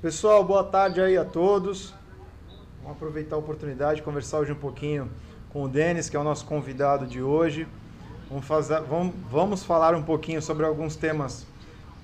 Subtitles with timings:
[0.00, 1.92] Pessoal, boa tarde aí a todos.
[2.80, 5.10] Vamos aproveitar a oportunidade de conversar hoje um pouquinho
[5.48, 7.66] com o Denis, que é o nosso convidado de hoje.
[8.28, 11.44] Vamos, fazer, vamos, vamos falar um pouquinho sobre alguns temas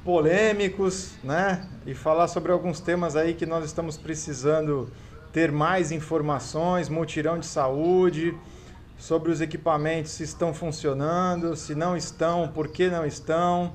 [0.05, 1.69] polêmicos, né?
[1.87, 4.91] E falar sobre alguns temas aí que nós estamos precisando
[5.33, 8.37] ter mais informações, mutirão de saúde,
[8.99, 13.75] sobre os equipamentos, se estão funcionando, se não estão, por que não estão,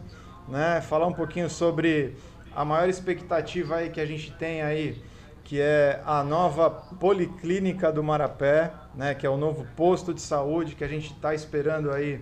[0.49, 0.81] né?
[0.81, 2.13] Falar um pouquinho sobre
[2.57, 4.99] a maior expectativa aí que a gente tem aí,
[5.43, 10.73] que é a nova Policlínica do Marapé, né, que é o novo posto de saúde
[10.73, 12.19] que a gente está esperando aí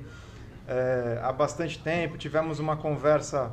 [0.67, 2.17] é, há bastante tempo.
[2.17, 3.49] Tivemos uma conversa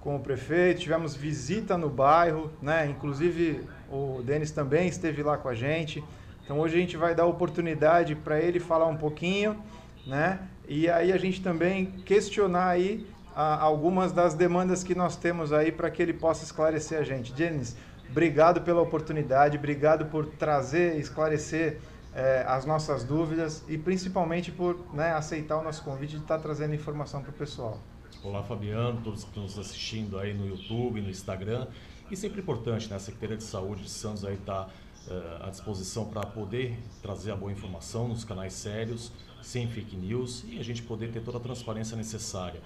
[0.00, 3.60] com o prefeito, tivemos visita no bairro, né, inclusive
[3.90, 6.02] o Denis também esteve lá com a gente.
[6.42, 9.62] Então hoje a gente vai dar oportunidade para ele falar um pouquinho,
[10.06, 15.72] né, e aí a gente também questionar aí algumas das demandas que nós temos aí
[15.72, 17.32] para que ele possa esclarecer a gente.
[17.32, 17.76] Denis,
[18.08, 21.80] obrigado pela oportunidade, obrigado por trazer, esclarecer
[22.14, 26.42] é, as nossas dúvidas e principalmente por né, aceitar o nosso convite de estar tá
[26.42, 27.78] trazendo informação para o pessoal.
[28.22, 31.66] Olá, Fabiano, todos que estão nos assistindo aí no YouTube, no Instagram.
[32.10, 32.96] E sempre importante, né?
[32.96, 34.66] A Secretaria de Saúde de Santos aí está
[35.08, 39.10] uh, à disposição para poder trazer a boa informação nos canais sérios,
[39.42, 42.60] sem fake news e a gente poder ter toda a transparência necessária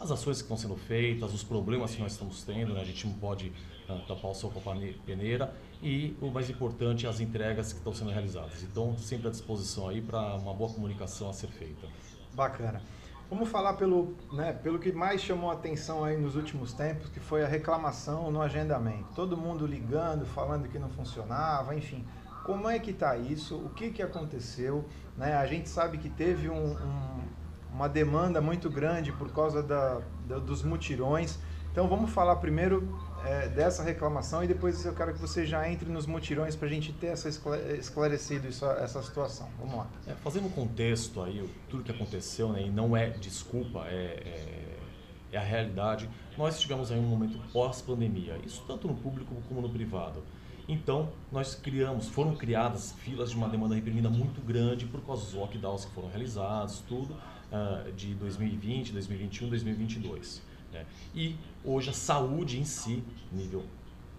[0.00, 2.80] as ações que estão sendo feitas, os problemas que nós estamos tendo, né?
[2.80, 3.52] a gente não pode
[3.88, 7.92] uh, tapar o sol com a peneira e o mais importante, as entregas que estão
[7.92, 8.62] sendo realizadas.
[8.62, 11.86] Então, sempre à disposição aí para uma boa comunicação a ser feita.
[12.32, 12.80] Bacana.
[13.30, 17.20] Vamos falar pelo, né, pelo que mais chamou a atenção aí nos últimos tempos, que
[17.20, 19.12] foi a reclamação no agendamento.
[19.14, 22.06] Todo mundo ligando, falando que não funcionava, enfim.
[22.44, 23.56] Como é que está isso?
[23.56, 24.86] O que, que aconteceu?
[25.14, 25.34] Né?
[25.34, 27.20] A gente sabe que teve um, um
[27.72, 31.38] uma demanda muito grande por causa da, da dos mutirões.
[31.70, 35.88] Então vamos falar primeiro é, dessa reclamação e depois eu quero que você já entre
[35.88, 39.48] nos mutirões para a gente ter essa esclarecido isso, essa situação.
[39.58, 39.86] Vamos lá.
[40.06, 44.78] É, fazendo um contexto aí, tudo que aconteceu, né, e não é desculpa, é, é,
[45.32, 46.08] é a realidade.
[46.36, 50.22] Nós tivemos aí um momento pós-pandemia, isso tanto no público como no privado.
[50.66, 55.32] Então, nós criamos, foram criadas filas de uma demanda reprimida muito grande por causa dos
[55.32, 57.16] lockdowns que foram realizados, tudo
[57.52, 60.42] uh, de 2020, 2021, 2022.
[60.72, 60.86] Né?
[61.14, 63.64] E hoje a saúde em si, nível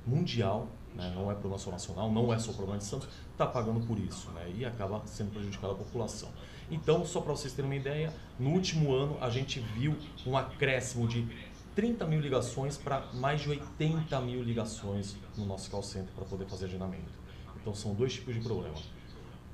[0.06, 1.12] mundial, né?
[1.16, 4.29] não é problema só nacional, não é só problema de Santos, está pagando por isso
[4.31, 4.51] né?
[4.57, 6.29] e acaba sendo prejudicada a população.
[6.72, 9.95] Então, só para vocês terem uma ideia, no último ano a gente viu
[10.25, 11.28] um acréscimo de
[11.75, 16.45] 30 mil ligações para mais de 80 mil ligações no nosso call center para poder
[16.45, 17.19] fazer agendamento.
[17.62, 18.75] Então, são dois tipos de problema.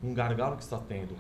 [0.03, 1.15] Um gargalo que está tendo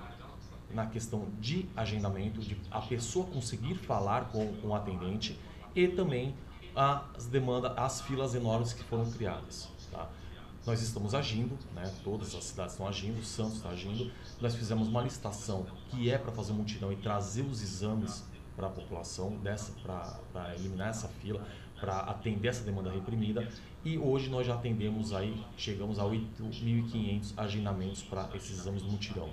[0.73, 5.39] na questão de agendamento, de a pessoa conseguir falar com, com o atendente
[5.75, 6.35] e também
[6.75, 9.69] as demandas, as filas enormes que foram criadas.
[9.91, 10.09] Tá?
[10.65, 11.91] Nós estamos agindo, né?
[12.03, 14.11] todas as cidades estão agindo, Santos está agindo.
[14.41, 18.69] Nós fizemos uma licitação que é para fazer mutirão e trazer os exames para a
[18.69, 19.37] população,
[19.83, 21.45] para eliminar essa fila,
[21.79, 23.47] para atender essa demanda reprimida.
[23.83, 29.29] E hoje nós já atendemos aí, chegamos a 8.500 agendamentos para esses exames do mutirão.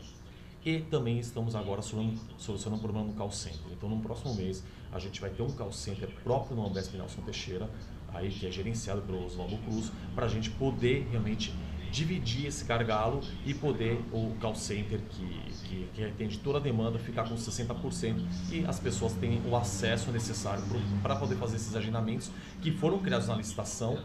[0.65, 3.73] E também estamos agora solucionando um problema no call center.
[3.73, 4.62] Então, no próximo mês,
[4.93, 7.69] a gente vai ter um call center próprio no Ambesp Nelson Teixeira,
[8.15, 11.53] aí, que é gerenciado pelo Oswaldo Cruz, para a gente poder realmente
[11.91, 16.99] dividir esse gargalo e poder o call center que, que, que atende toda a demanda
[16.99, 18.17] ficar com 60%
[18.50, 20.65] e as pessoas têm o acesso necessário
[21.03, 22.31] para poder fazer esses agendamentos
[22.62, 23.99] que foram criados na licitação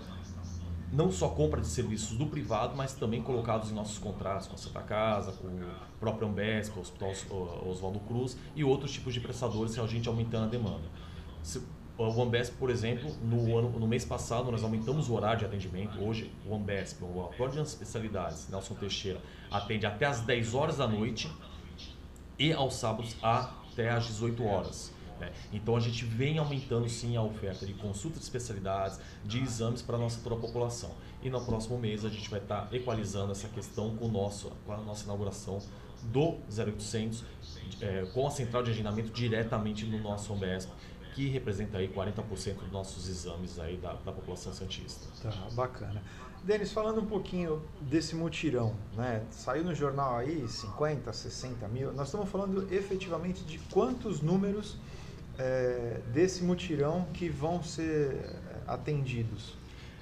[0.91, 4.57] não só compra de serviços do privado, mas também colocados em nossos contratos com a
[4.57, 7.11] Santa Casa, com o próprio Ambesp, o Hospital
[7.65, 10.85] Oswaldo Cruz e outros tipos de prestadores, se a gente aumentando a demanda.
[11.97, 15.99] O Ambesp, por exemplo, no, ano, no mês passado nós aumentamos o horário de atendimento.
[15.99, 19.19] Hoje, o Ambesp, o Acordo de Especialidades, Nelson Teixeira,
[19.51, 21.29] atende até às 10 horas da noite
[22.37, 24.93] e aos sábados até às 18 horas.
[25.19, 25.31] Né?
[25.51, 29.95] Então a gente vem aumentando sim a oferta de consultas de especialidades, de exames para
[29.95, 30.91] a nossa toda a população.
[31.21, 34.51] E no próximo mês a gente vai estar tá equalizando essa questão com, o nosso,
[34.65, 35.59] com a nossa inauguração
[36.03, 37.24] do 0800,
[37.81, 40.71] é, com a central de agendamento diretamente no nosso OMBESP,
[41.15, 45.07] que representa aí 40% dos nossos exames aí da, da população santista.
[45.21, 46.01] Tá, bacana.
[46.44, 49.24] Denis, falando um pouquinho desse mutirão, né?
[49.31, 51.91] Saiu no jornal aí 50, 60 mil.
[51.91, 54.77] Nós estamos falando efetivamente de quantos números
[55.38, 59.56] é, desse mutirão que vão ser é, atendidos?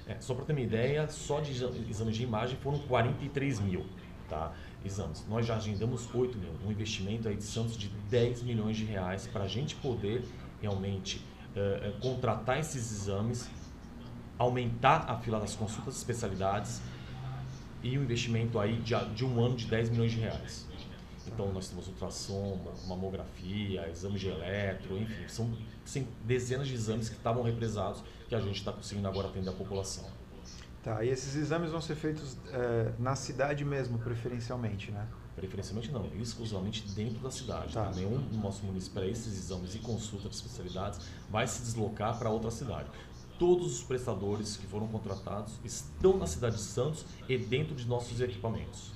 [0.06, 1.50] É, só para ter uma ideia, só de
[1.90, 3.84] exames de imagem foram 43 mil
[4.28, 4.52] tá,
[4.84, 5.24] exames.
[5.28, 9.26] Nós já agendamos 8 mil, um investimento aí de Santos de 10 milhões de reais
[9.26, 10.24] para a gente poder
[10.60, 11.24] realmente
[11.54, 13.48] é, é, contratar esses exames
[14.38, 16.82] aumentar a fila das consultas de especialidades
[17.82, 20.65] e um investimento aí de, de um ano de 10 milhões de reais.
[21.26, 27.16] Então nós temos ultrassom, mamografia, exame de eletro, enfim, são sim, dezenas de exames que
[27.16, 30.04] estavam represados que a gente está conseguindo agora atender a população.
[30.82, 35.04] Tá, e esses exames vão ser feitos é, na cidade mesmo, preferencialmente, né?
[35.34, 37.74] Preferencialmente não, exclusivamente dentro da cidade.
[37.74, 37.90] Tá.
[37.90, 42.30] Nenhum do nosso município, para esses exames e consulta de especialidades, vai se deslocar para
[42.30, 42.88] outra cidade.
[43.36, 48.20] Todos os prestadores que foram contratados estão na cidade de Santos e dentro de nossos
[48.20, 48.92] equipamentos.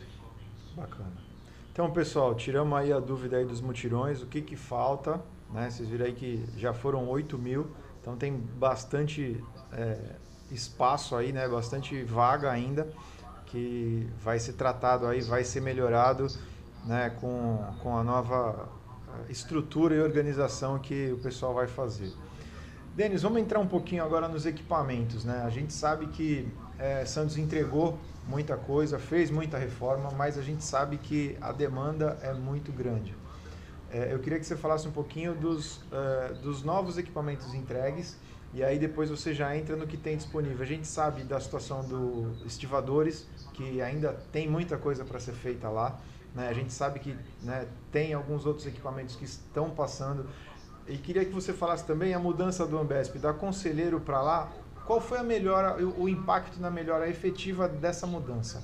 [0.77, 1.30] Bacana.
[1.73, 5.21] Então, pessoal, tiramos aí a dúvida aí dos mutirões, o que, que falta,
[5.53, 5.71] né?
[5.71, 7.69] Vocês viram aí que já foram 8 mil,
[8.01, 10.17] então tem bastante é,
[10.51, 11.49] espaço aí, né?
[11.49, 12.89] Bastante vaga ainda
[13.47, 16.27] que vai ser tratado aí, vai ser melhorado,
[16.85, 17.11] né?
[17.21, 18.69] Com, com a nova
[19.29, 22.13] é, estrutura e organização que o pessoal vai fazer.
[23.01, 25.43] Denis, vamos entrar um pouquinho agora nos equipamentos, né?
[25.47, 26.47] A gente sabe que
[26.79, 27.99] é, Santos entregou
[28.29, 33.15] muita coisa, fez muita reforma, mas a gente sabe que a demanda é muito grande.
[33.91, 38.19] É, eu queria que você falasse um pouquinho dos, uh, dos novos equipamentos entregues
[38.53, 40.63] e aí depois você já entra no que tem disponível.
[40.63, 45.71] A gente sabe da situação dos estivadores, que ainda tem muita coisa para ser feita
[45.71, 45.99] lá.
[46.35, 46.49] Né?
[46.49, 50.27] A gente sabe que né, tem alguns outros equipamentos que estão passando.
[50.91, 54.53] E queria que você falasse também a mudança do Ambesp, da Conselheiro para lá.
[54.85, 58.61] Qual foi a melhora, o impacto na melhora efetiva dessa mudança?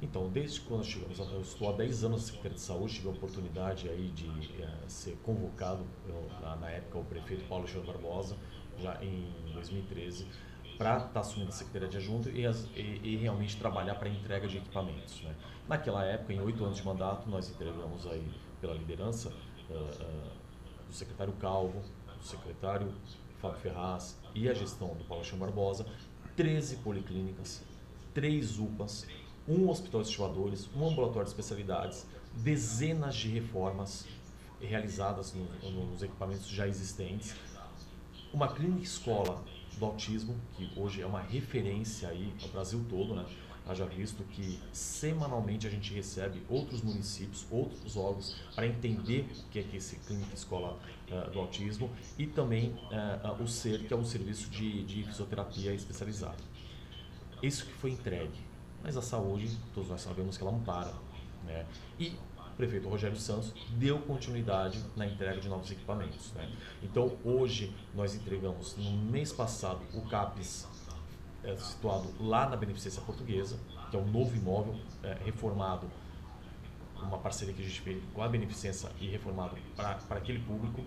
[0.00, 3.10] Então, desde quando chegamos, eu estou há 10 anos na Secretaria de Saúde, tive a
[3.10, 4.26] oportunidade aí de
[4.62, 8.34] é, ser convocado, eu, na, na, época, o prefeito Paulo Chão Barbosa,
[8.78, 10.26] já em 2013,
[10.78, 14.48] para estar assumindo a Secretaria de Adjunto e, e, e realmente trabalhar para a entrega
[14.48, 15.22] de equipamentos.
[15.22, 15.34] Né?
[15.68, 18.26] Naquela época, em oito anos de mandato, nós entregamos aí,
[18.60, 19.30] pela liderança
[19.70, 20.45] uh, uh,
[20.96, 21.82] secretário Calvo,
[22.18, 22.92] do secretário
[23.40, 25.86] Fábio Ferraz e a gestão do Paulo Barbosa,
[26.34, 27.62] 13 policlínicas,
[28.14, 29.06] três UPAs,
[29.48, 34.06] um hospital de estivadores, um ambulatório de especialidades, dezenas de reformas
[34.60, 37.34] realizadas no, nos equipamentos já existentes,
[38.32, 39.42] uma clínica escola
[39.78, 43.24] do autismo, que hoje é uma referência aí no Brasil todo, né?
[43.68, 49.58] Haja visto que semanalmente a gente recebe outros municípios, outros órgãos para entender o que
[49.58, 50.78] é que esse clínica escola
[51.10, 55.74] uh, do autismo e também uh, o SER, que é um serviço de, de fisioterapia
[55.74, 56.42] especializado.
[57.42, 58.46] Isso que foi entregue
[58.86, 60.94] mas a saúde, todos nós sabemos que ela não para.
[61.44, 61.66] Né?
[61.98, 66.32] E o prefeito Rogério Santos deu continuidade na entrega de novos equipamentos.
[66.34, 66.48] Né?
[66.84, 70.68] Então, hoje, nós entregamos, no mês passado, o CAPES
[71.46, 73.56] é, situado lá na Beneficência Portuguesa,
[73.90, 75.86] que é um novo imóvel é, reformado,
[77.00, 80.82] uma parceria que a gente fez com a Beneficência e reformado para aquele público.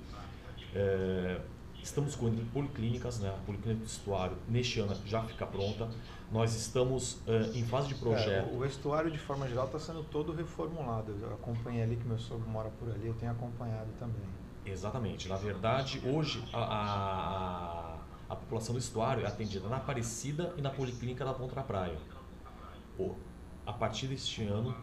[0.75, 1.39] É,
[1.81, 3.29] estamos com policlínicas, né?
[3.29, 5.87] a Policlínica do Estuário, neste ano já fica pronta.
[6.31, 8.49] Nós estamos uh, em fase de projeto.
[8.49, 11.15] É, o vestuário, de forma geral, está sendo todo reformulado.
[11.19, 14.21] Eu acompanhei ali, que meu sogro mora por ali, eu tenho acompanhado também.
[14.63, 15.27] Exatamente.
[15.27, 17.88] Na verdade, hoje, a, a,
[18.29, 21.97] a população do estuário é atendida na Aparecida e na Policlínica da Ponta Praia.
[22.95, 23.15] Pô,
[23.65, 24.75] a partir deste ano,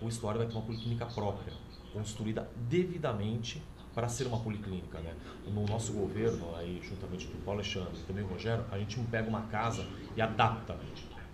[0.00, 1.52] o estuário vai ter uma policlínica própria,
[1.92, 3.62] construída devidamente
[3.94, 5.00] para ser uma policlínica.
[5.00, 5.12] Né?
[5.46, 8.96] No nosso governo, aí, juntamente com o Paulo Alexandre e também o Rogério, a gente
[8.96, 9.84] não pega uma casa
[10.16, 10.78] e adapta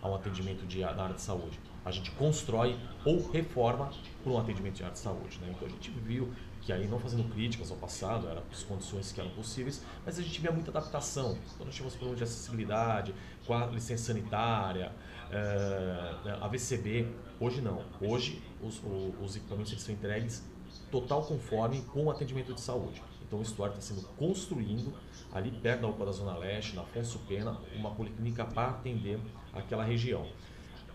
[0.01, 1.61] ao atendimento de, da área de saúde.
[1.85, 3.91] A gente constrói ou reforma
[4.23, 5.39] para um atendimento de área de saúde.
[5.41, 5.53] Né?
[5.55, 6.33] Então a gente viu
[6.65, 10.23] que aí, não fazendo críticas ao passado, eram as condições que eram possíveis, mas a
[10.23, 11.37] gente via muita adaptação.
[11.55, 13.15] Então nós tínhamos problemas de acessibilidade,
[13.47, 14.91] com a licença sanitária,
[15.31, 17.07] é, a VCB.
[17.39, 17.85] Hoje não.
[18.01, 18.81] Hoje os,
[19.21, 20.43] os equipamentos eles são entregues
[20.91, 23.03] total conforme com o atendimento de saúde.
[23.27, 24.95] Então o estuário está sendo construindo
[25.33, 29.19] ali perto da UPA da Zona Leste, na Afonso Pena, uma policlínica para atender
[29.53, 30.27] aquela região.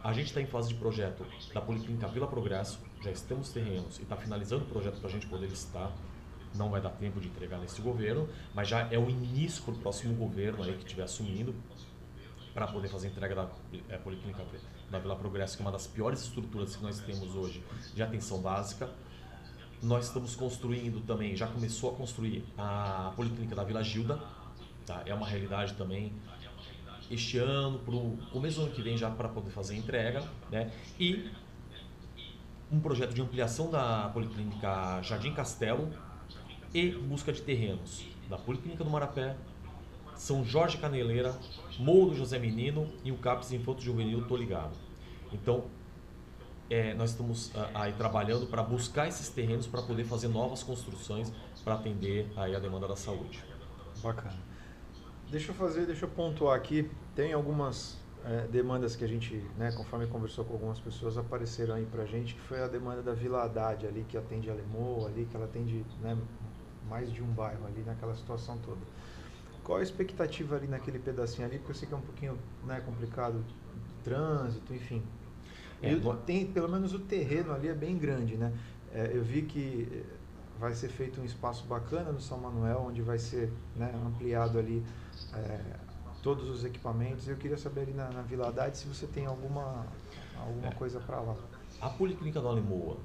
[0.04, 4.04] A gente está em fase de projeto da Policlínica Vila Progresso, já estamos terrenos e
[4.04, 5.92] está finalizando o projeto para a gente poder licitar.
[6.56, 9.78] Não vai dar tempo de entregar nesse governo, mas já é o início para o
[9.78, 11.54] próximo governo aí que estiver assumindo
[12.54, 13.50] para poder fazer a entrega da
[13.90, 14.44] é, Policlínica
[14.90, 17.64] da Vila Progresso, que é uma das piores estruturas que nós temos hoje
[17.94, 18.90] de atenção básica
[19.82, 24.20] nós estamos construindo também, já começou a construir a Policlínica da Vila Gilda,
[24.86, 25.02] tá?
[25.06, 26.14] é uma realidade também
[27.10, 30.24] este ano, para o começo do ano que vem já para poder fazer a entrega,
[30.52, 30.72] né?
[31.00, 31.30] E
[32.72, 35.90] um projeto de ampliação da Policlínica Jardim Castelo
[36.74, 39.36] e busca de terrenos da Policlínica do Marapé,
[40.16, 41.36] São Jorge Caneleira,
[41.80, 44.76] Morro do José Menino e o CAPS Infanto Juvenil Tô Ligado.
[45.34, 45.66] Então,
[46.70, 51.34] é, nós estamos ah, aí trabalhando para buscar esses terrenos para poder fazer novas construções
[51.64, 53.44] para atender aí a demanda da saúde.
[54.04, 54.49] Bacana.
[55.30, 56.90] Deixa eu fazer, deixa eu pontuar aqui.
[57.16, 61.86] Tem algumas é, demandas que a gente, né, conforme conversou com algumas pessoas, apareceram aí
[61.86, 65.26] pra gente, que foi a demanda da Vila Haddad ali, que atende a Lemoa ali,
[65.26, 66.18] que ela atende né,
[66.90, 68.82] mais de um bairro ali naquela situação toda.
[69.64, 71.60] Qual a expectativa ali naquele pedacinho ali?
[71.60, 73.44] Porque eu sei que é um pouquinho né, complicado,
[74.04, 75.04] trânsito, enfim.
[75.82, 75.96] É,
[76.26, 78.52] tem, pelo menos o terreno ali é bem grande, né?
[78.92, 80.04] É, eu vi que
[80.60, 84.84] vai ser feito um espaço bacana no São Manuel, onde vai ser né, ampliado ali
[85.34, 85.60] é,
[86.22, 87.28] todos os equipamentos.
[87.28, 89.86] Eu queria saber ali na, na Vila Haddad se você tem alguma,
[90.38, 90.72] alguma é.
[90.72, 91.36] coisa para lá.
[91.82, 92.98] A Policlínica do Alemoa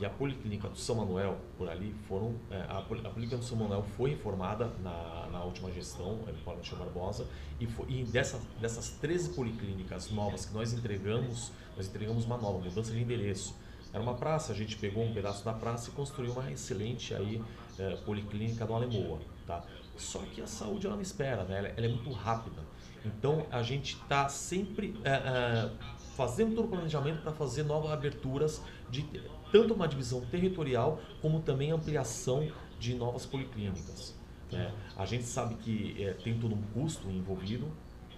[0.00, 2.34] e a Policlínica do São Manuel, por ali, foram.
[2.50, 6.78] É, a, Policlínica do São Manuel foi reformada na, na última gestão, é, Paulo Michel
[6.78, 7.26] Barbosa,
[7.60, 12.58] e, foi, e dessa, dessas 13 policlínicas novas que nós entregamos, nós entregamos uma nova,
[12.58, 13.54] mudança de endereço.
[13.94, 17.40] Era uma praça, a gente pegou um pedaço da praça e construiu uma excelente aí,
[17.78, 19.20] é, policlínica do Alemoa.
[19.46, 19.62] Tá?
[19.96, 21.58] Só que a saúde ela não espera, né?
[21.58, 22.60] ela, ela é muito rápida.
[23.04, 25.70] Então a gente está sempre é, é,
[26.16, 28.60] fazendo todo o planejamento para fazer novas aberturas
[28.90, 29.08] de
[29.52, 34.12] tanto uma divisão territorial como também ampliação de novas policlínicas.
[34.50, 34.74] Né?
[34.96, 37.66] A gente sabe que tem todo um custo envolvido,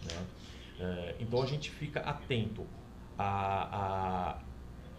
[0.03, 1.15] né?
[1.19, 2.67] Então a gente fica atento
[3.19, 4.39] à, à,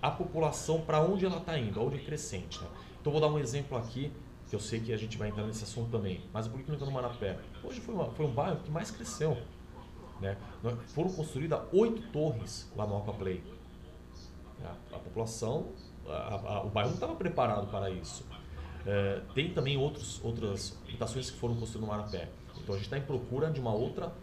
[0.08, 2.62] à população para onde ela está indo, aonde é crescente.
[2.62, 2.68] Né?
[3.00, 4.12] Então vou dar um exemplo aqui
[4.50, 6.92] que eu sei que a gente vai entrar nesse assunto também, mas a Policlínica do
[6.92, 9.38] Marapé, hoje foi, uma, foi um bairro que mais cresceu.
[10.22, 10.38] Né?
[10.88, 13.44] Foram construídas oito torres lá no Alpa Play.
[14.64, 15.68] A, a população,
[16.08, 18.26] a, a, o bairro não estava preparado para isso.
[18.86, 22.30] É, tem também outros, outras habitações que foram construídas no Marapé.
[22.58, 24.14] Então a gente está em procura de uma outra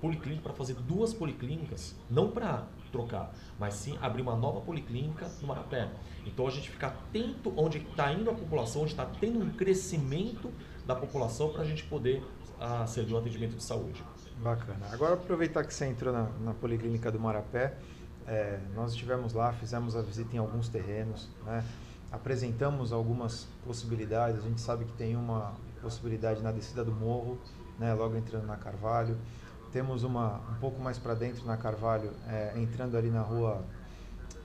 [0.00, 5.48] policlínica para fazer duas policlínicas, não para trocar, mas sim abrir uma nova policlínica no
[5.48, 5.88] Marapé.
[6.24, 10.50] Então a gente fica atento onde está indo a população, onde está tendo um crescimento
[10.86, 12.22] da população para a gente poder
[12.58, 14.02] uh, servir um atendimento de saúde.
[14.38, 14.86] Bacana.
[14.92, 17.74] Agora aproveitar que você entrou na, na Policlínica do Marapé,
[18.26, 21.64] é, nós estivemos lá, fizemos a visita em alguns terrenos, né?
[22.10, 24.38] apresentamos algumas possibilidades.
[24.38, 27.38] A gente sabe que tem uma possibilidade na descida do morro,
[27.78, 27.94] né?
[27.94, 29.16] logo entrando na Carvalho.
[29.72, 33.64] Temos uma um pouco mais para dentro na Carvalho, é, entrando ali na rua,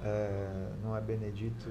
[0.04, 1.70] é, não é Benedito,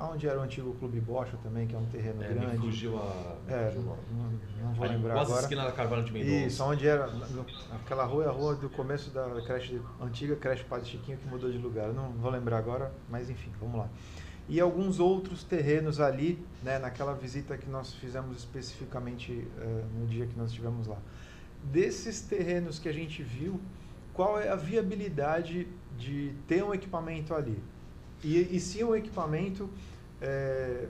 [0.00, 2.58] aonde era o antigo Clube Bocha também, que é um terreno é, grande.
[2.58, 3.36] fugiu a.
[3.48, 3.96] É, não,
[4.62, 5.42] não vou lembrar quase agora.
[5.42, 6.46] esquina da Carvalho de Mendonça.
[6.46, 7.10] Isso, onde era.
[7.72, 11.50] Aquela rua é a rua do começo da creche, antiga creche Padre Chiquinho que mudou
[11.50, 11.88] de lugar.
[11.88, 13.88] Eu não vou lembrar agora, mas enfim, vamos lá.
[14.48, 20.26] E alguns outros terrenos ali, né, naquela visita que nós fizemos especificamente uh, no dia
[20.26, 20.96] que nós estivemos lá
[21.64, 23.60] desses terrenos que a gente viu,
[24.12, 27.62] qual é a viabilidade de ter um equipamento ali?
[28.22, 29.68] E, e se o equipamento
[30.20, 30.88] é,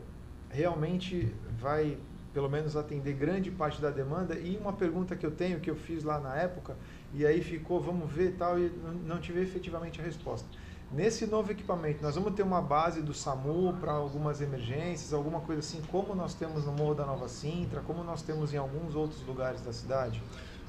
[0.48, 1.96] realmente vai,
[2.34, 4.38] pelo menos, atender grande parte da demanda?
[4.38, 6.76] E uma pergunta que eu tenho, que eu fiz lá na época,
[7.14, 10.48] e aí ficou, vamos ver tal, e não, não tive efetivamente a resposta.
[10.92, 15.60] Nesse novo equipamento, nós vamos ter uma base do SAMU para algumas emergências, alguma coisa
[15.60, 19.24] assim, como nós temos no Morro da Nova Sintra, como nós temos em alguns outros
[19.24, 20.20] lugares da cidade?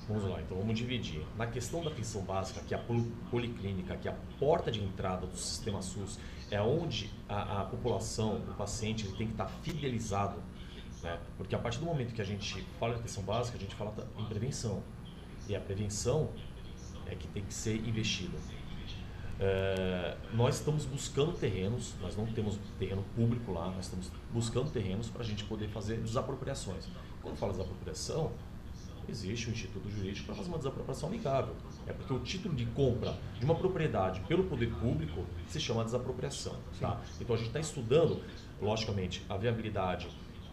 [0.08, 1.26] Vamos lá, então vamos dividir.
[1.38, 2.84] Na questão da atenção básica, que é a
[3.30, 8.38] policlínica, que é a porta de entrada do sistema SUS, é onde a, a população,
[8.38, 10.42] o paciente, ele tem que estar fidelizado.
[11.02, 11.20] Né?
[11.38, 13.94] Porque a partir do momento que a gente fala em atenção básica, a gente fala
[14.18, 14.84] em prevenção.
[15.48, 16.30] E a prevenção
[17.06, 18.38] é que tem que ser investida.
[19.40, 25.10] É, nós estamos buscando terrenos, nós não temos terreno público lá, nós estamos buscando terrenos
[25.10, 26.88] para a gente poder fazer desapropriações.
[27.24, 28.32] Quando fala desapropriação,
[29.08, 31.56] existe o Instituto Jurídico para fazer uma desapropriação amigável.
[31.88, 36.56] É porque o título de compra de uma propriedade pelo poder público se chama desapropriação.
[36.80, 37.02] Tá?
[37.20, 38.22] Então a gente está estudando,
[38.62, 40.08] logicamente, a viabilidade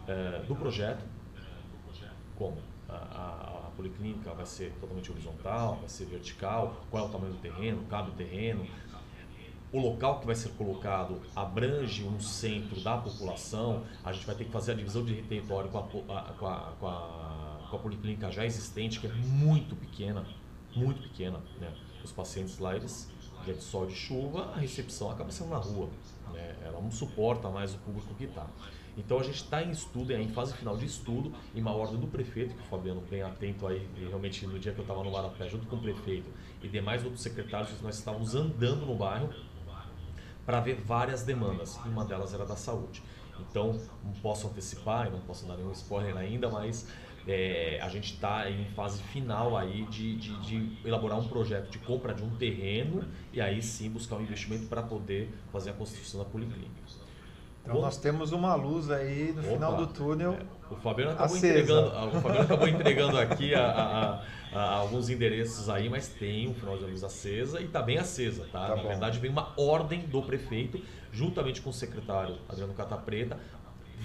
[0.07, 1.03] é, do projeto,
[2.35, 7.11] como a, a, a, policlínica vai ser totalmente horizontal, vai ser vertical, qual é o
[7.11, 8.65] tamanho do terreno, cabe o terreno,
[9.71, 14.45] o local que vai ser colocado abrange um centro da população, a gente vai ter
[14.45, 18.31] que fazer a divisão de território com a, com a, com a com a policlínica
[18.31, 20.25] já existente, que é muito pequena,
[20.75, 21.39] muito pequena.
[21.59, 21.73] Né?
[22.03, 23.11] Os pacientes lá, eles,
[23.45, 25.89] dia de sol de chuva, a recepção acaba sendo na rua.
[26.33, 26.55] Né?
[26.63, 28.47] Ela não suporta mais o público que está.
[28.97, 31.97] Então a gente está em estudo, é em fase final de estudo, em uma ordem
[31.97, 35.11] do prefeito, que o Fabiano bem atento aí, realmente no dia que eu estava no
[35.11, 36.29] Marapé, junto com o prefeito
[36.61, 39.29] e demais outros secretários, nós estávamos andando no bairro
[40.45, 43.01] para ver várias demandas, e uma delas era da saúde.
[43.39, 46.87] Então, não posso antecipar não posso dar nenhum spoiler ainda, mas
[47.29, 51.77] é, a gente está em fase final aí de, de, de, elaborar um projeto de
[51.77, 56.19] compra de um terreno e aí sim buscar um investimento para poder fazer a construção
[56.19, 56.81] da policlínica.
[57.61, 60.33] Então nós temos uma luz aí no Opa, final do túnel.
[60.33, 61.47] É, o Fabiano acabou acesa.
[61.47, 66.55] entregando, o Fabiano acabou entregando aqui a, a, a, alguns endereços aí, mas tem um
[66.55, 68.69] final de luz acesa e está bem acesa, tá?
[68.69, 68.87] tá Na bom.
[68.87, 70.81] verdade, vem uma ordem do prefeito,
[71.11, 73.37] juntamente com o secretário Adriano Catapreta,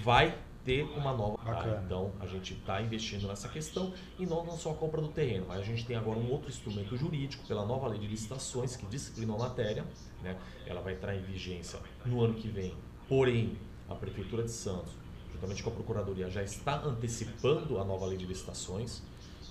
[0.03, 1.37] vai ter uma nova.
[1.37, 1.81] Tá?
[1.85, 5.45] Então a gente está investindo nessa questão e não, não só a compra do terreno,
[5.47, 8.85] mas a gente tem agora um outro instrumento jurídico pela nova lei de licitações que
[8.87, 9.85] disciplina a matéria.
[10.23, 10.35] Né?
[10.65, 12.73] Ela vai entrar em vigência no ano que vem.
[13.07, 13.55] Porém,
[13.87, 14.91] a Prefeitura de Santos,
[15.31, 19.03] juntamente com a Procuradoria, já está antecipando a nova lei de licitações.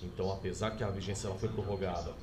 [0.03, 2.13] Então, apesar que a vigência ela foi prorrogada,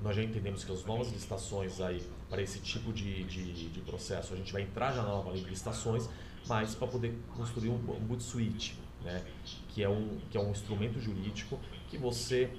[0.00, 4.32] nós já entendemos que as novas licitações aí para esse tipo de, de, de processo,
[4.32, 6.08] a gente vai entrar já na nova lei de licitações,
[6.48, 9.24] mas para poder construir um, um boot suite, né?
[9.68, 11.58] que, é um, que é um instrumento jurídico
[11.88, 12.50] que você,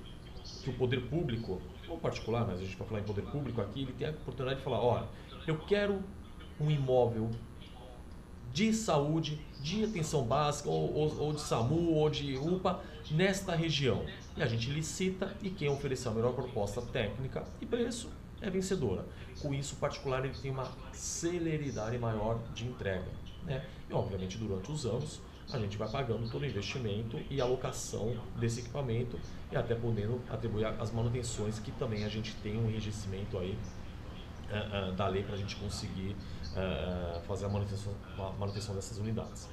[0.64, 3.82] que o poder público, ou particular, mas a gente vai falar em poder público aqui,
[3.82, 5.08] ele tem a oportunidade de falar, olha,
[5.48, 6.02] eu quero
[6.60, 7.30] um imóvel
[8.54, 14.06] de saúde, de atenção básica, ou, ou, ou, de SAMU, ou de UPA, nesta região.
[14.38, 18.10] E a gente licita e quem oferecer a melhor proposta técnica e preço
[18.42, 19.06] é vencedora.
[19.42, 23.23] Com isso, o particular ele tem uma celeridade maior de entrega.
[23.46, 23.66] Né?
[23.90, 25.22] E, obviamente, durante os anos,
[25.52, 29.20] a gente vai pagando todo o investimento e alocação desse equipamento
[29.52, 33.58] e até podendo atribuir as manutenções que também a gente tem um enrijecimento aí
[34.50, 36.16] uh, uh, da lei para a gente conseguir
[36.52, 39.50] uh, fazer a manutenção, a manutenção dessas unidades.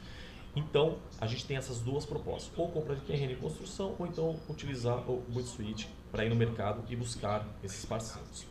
[0.54, 4.38] Então, a gente tem essas duas propostas, ou compra de terreno e construção, ou então
[4.48, 8.46] utilizar o Bootsuite para ir no mercado e buscar esses parceiros.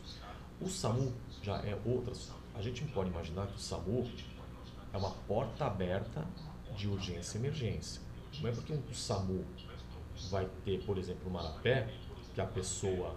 [0.60, 2.30] O SAMU já é outras.
[2.54, 4.08] A gente pode imaginar que o SAMU
[4.92, 6.24] é uma porta aberta
[6.76, 8.00] de urgência e emergência.
[8.40, 9.44] Não é porque o SAMU
[10.30, 11.88] vai ter, por exemplo, o Marapé,
[12.34, 13.14] que a pessoa.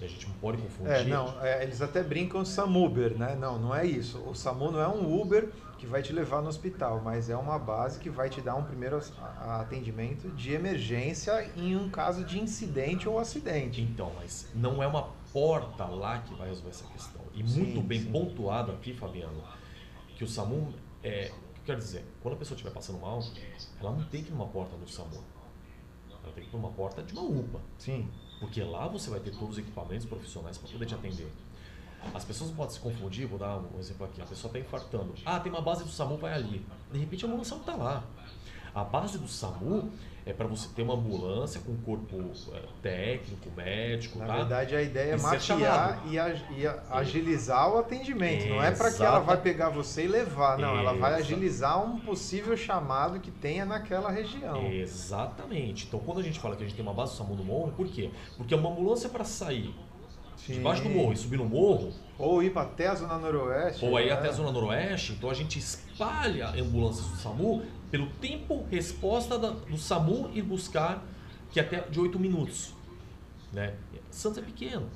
[0.00, 0.92] A gente não pode confundir.
[0.92, 3.34] É, não, é, eles até brincam SAMUber, né?
[3.34, 4.18] Não, não é isso.
[4.20, 7.58] O SAMU não é um Uber que vai te levar no hospital, mas é uma
[7.58, 9.00] base que vai te dar um primeiro
[9.40, 13.80] atendimento de emergência em um caso de incidente ou acidente.
[13.80, 17.22] Então, mas não é uma porta lá que vai resolver essa questão.
[17.34, 18.12] E sim, muito bem sim.
[18.12, 19.42] pontuado aqui, Fabiano,
[20.16, 21.32] que o SAMU é,
[21.64, 23.22] quer dizer, quando a pessoa estiver passando mal,
[23.80, 25.22] ela não tem que ir numa porta do SAMU.
[26.10, 27.60] Ela tem que ir numa porta de uma UPA.
[27.78, 28.08] Sim.
[28.40, 31.30] Porque lá você vai ter todos os equipamentos profissionais para poder te atender.
[32.14, 34.22] As pessoas podem se confundir, vou dar um exemplo aqui.
[34.22, 35.14] A pessoa está infartando.
[35.24, 36.64] Ah, tem uma base do SAMU, vai ali.
[36.92, 38.04] De repente a ambulância não está lá.
[38.74, 39.90] A base do SAMU
[40.28, 42.16] é para você ter uma ambulância com corpo
[42.52, 44.18] é, técnico, médico.
[44.18, 44.36] Na tá?
[44.36, 48.46] verdade, a ideia é maquiar e, e, agilizar o atendimento.
[48.46, 50.76] Não é para que ela vai pegar você e levar, não.
[50.78, 54.66] Ela vai agilizar um possível chamado que tenha naquela região.
[54.66, 55.86] Exatamente.
[55.86, 57.72] Então, quando a gente fala que a gente tem uma base do SAMU no morro,
[57.72, 58.10] por quê?
[58.36, 59.74] Porque uma ambulância para sair
[60.46, 60.54] Sim.
[60.54, 61.92] debaixo do morro e subir no morro.
[62.18, 63.84] Ou ir até a Zona Noroeste.
[63.84, 65.12] Ou aí até a Zona Noroeste.
[65.12, 71.04] Então a gente espalha ambulâncias do SAMU pelo tempo resposta do SAMU ir buscar,
[71.50, 72.74] que é até de 8 minutos.
[73.52, 73.74] Né?
[74.10, 74.86] Santos é pequeno.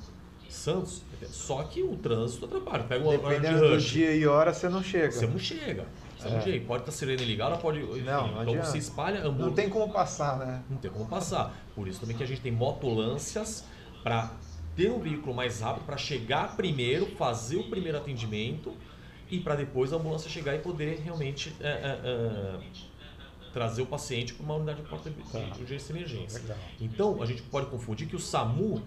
[0.49, 2.83] Santos, só que o trânsito atrapalha.
[2.83, 5.11] Pega uma Dependendo de do dia e hora, você não chega.
[5.11, 5.87] Você não chega.
[6.19, 6.31] Você é.
[6.31, 6.65] não chega.
[6.65, 7.79] Pode estar sirene ligada, pode.
[7.79, 9.45] Enfim, não, não então você espalha ambulância.
[9.45, 10.63] Não tem como passar, né?
[10.69, 11.55] Não tem como passar.
[11.73, 13.65] Por isso também que a gente tem motolâncias
[14.03, 14.31] para
[14.75, 18.73] ter um veículo mais rápido, para chegar primeiro, fazer o primeiro atendimento
[19.29, 22.59] e para depois a ambulância chegar e poder realmente é, é, é,
[23.51, 25.39] trazer o paciente para uma unidade de porta de tá.
[25.59, 26.41] urgência e emergência.
[26.41, 26.57] Legal.
[26.81, 28.81] Então, a gente pode confundir que o SAMU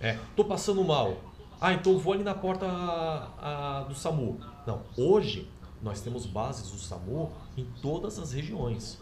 [0.00, 1.16] é, tô passando mal,
[1.60, 4.38] ah, então vou ali na porta a, a, do SAMU.
[4.66, 5.48] Não, hoje
[5.82, 8.98] nós temos bases do SAMU em todas as regiões,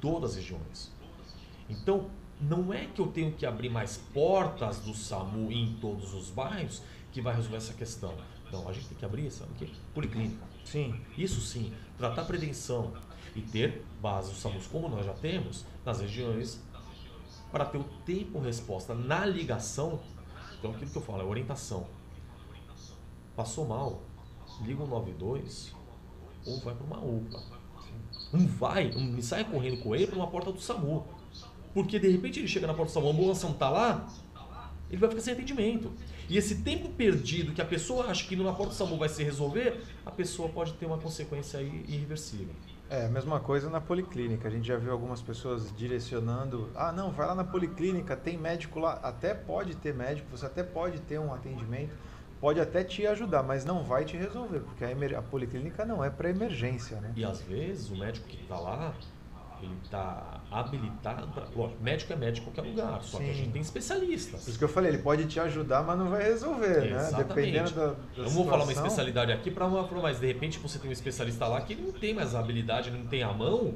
[0.00, 0.92] todas as regiões.
[1.68, 2.06] Então,
[2.40, 6.82] não é que eu tenho que abrir mais portas do SAMU em todos os bairros
[7.12, 8.14] que vai resolver essa questão.
[8.46, 9.68] Então, a gente tem que abrir, sabe o quê?
[9.94, 10.44] Policlínica.
[10.64, 11.00] Sim.
[11.16, 12.92] Isso sim, tratar prevenção
[13.34, 16.60] e ter bases do SAMUS como nós já temos nas regiões
[17.50, 20.00] para ter o tempo resposta na ligação.
[20.58, 21.86] Então, aquilo que eu falo é orientação.
[23.34, 24.02] Passou mal,
[24.62, 25.74] liga o 92
[26.46, 27.42] ou vai para uma UPA.
[28.32, 31.06] Não vai, não sai correndo com ele para uma porta do SAMU.
[31.76, 34.08] Porque de repente ele chega na porta do SAMU, a ambulância não está lá,
[34.88, 35.92] ele vai ficar sem atendimento.
[36.26, 39.22] E esse tempo perdido que a pessoa acha que numa porta do SAMU vai se
[39.22, 42.54] resolver, a pessoa pode ter uma consequência aí irreversível.
[42.88, 44.48] É, a mesma coisa na policlínica.
[44.48, 48.80] A gente já viu algumas pessoas direcionando: ah, não, vai lá na policlínica, tem médico
[48.80, 48.94] lá.
[49.02, 51.94] Até pode ter médico, você até pode ter um atendimento,
[52.40, 56.08] pode até te ajudar, mas não vai te resolver, porque a, a policlínica não é
[56.08, 57.12] para emergência, né?
[57.14, 58.94] E às vezes o médico que está lá,
[59.62, 61.46] ele está habilitado para.
[61.80, 63.24] Médico é médico em qualquer lugar, só Sim.
[63.24, 64.42] que a gente tem especialistas.
[64.42, 66.96] Por isso que eu falei, ele pode te ajudar, mas não vai resolver, né?
[66.96, 67.12] Exatamente.
[67.12, 67.24] né?
[67.24, 70.58] Dependendo da, da Eu não vou falar uma especialidade aqui para uma, mas de repente
[70.58, 73.22] você tem um especialista lá que ele não tem mais a habilidade, ele não tem
[73.22, 73.74] a mão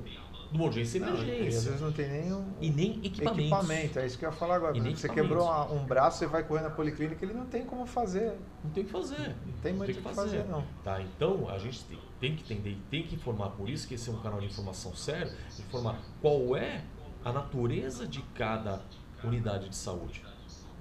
[0.51, 1.59] do urgência e emergência.
[1.59, 3.41] Às vezes não tem nem um e nem equipamento.
[3.41, 3.99] equipamento.
[3.99, 4.77] É isso que eu ia falar agora.
[4.77, 7.87] E nem você quebrou um braço, você vai correr na policlínica, ele não tem como
[7.87, 8.37] fazer.
[8.65, 9.37] Não tem o que fazer.
[9.47, 10.39] Não tem muito o que fazer.
[10.39, 10.65] fazer, não.
[10.83, 13.95] Tá, então a gente tem, tem que entender e tem que informar, por isso que
[13.95, 16.85] esse é um canal de informação sério, informar qual é
[17.25, 18.83] a natureza de cada
[19.23, 20.25] unidade de saúde.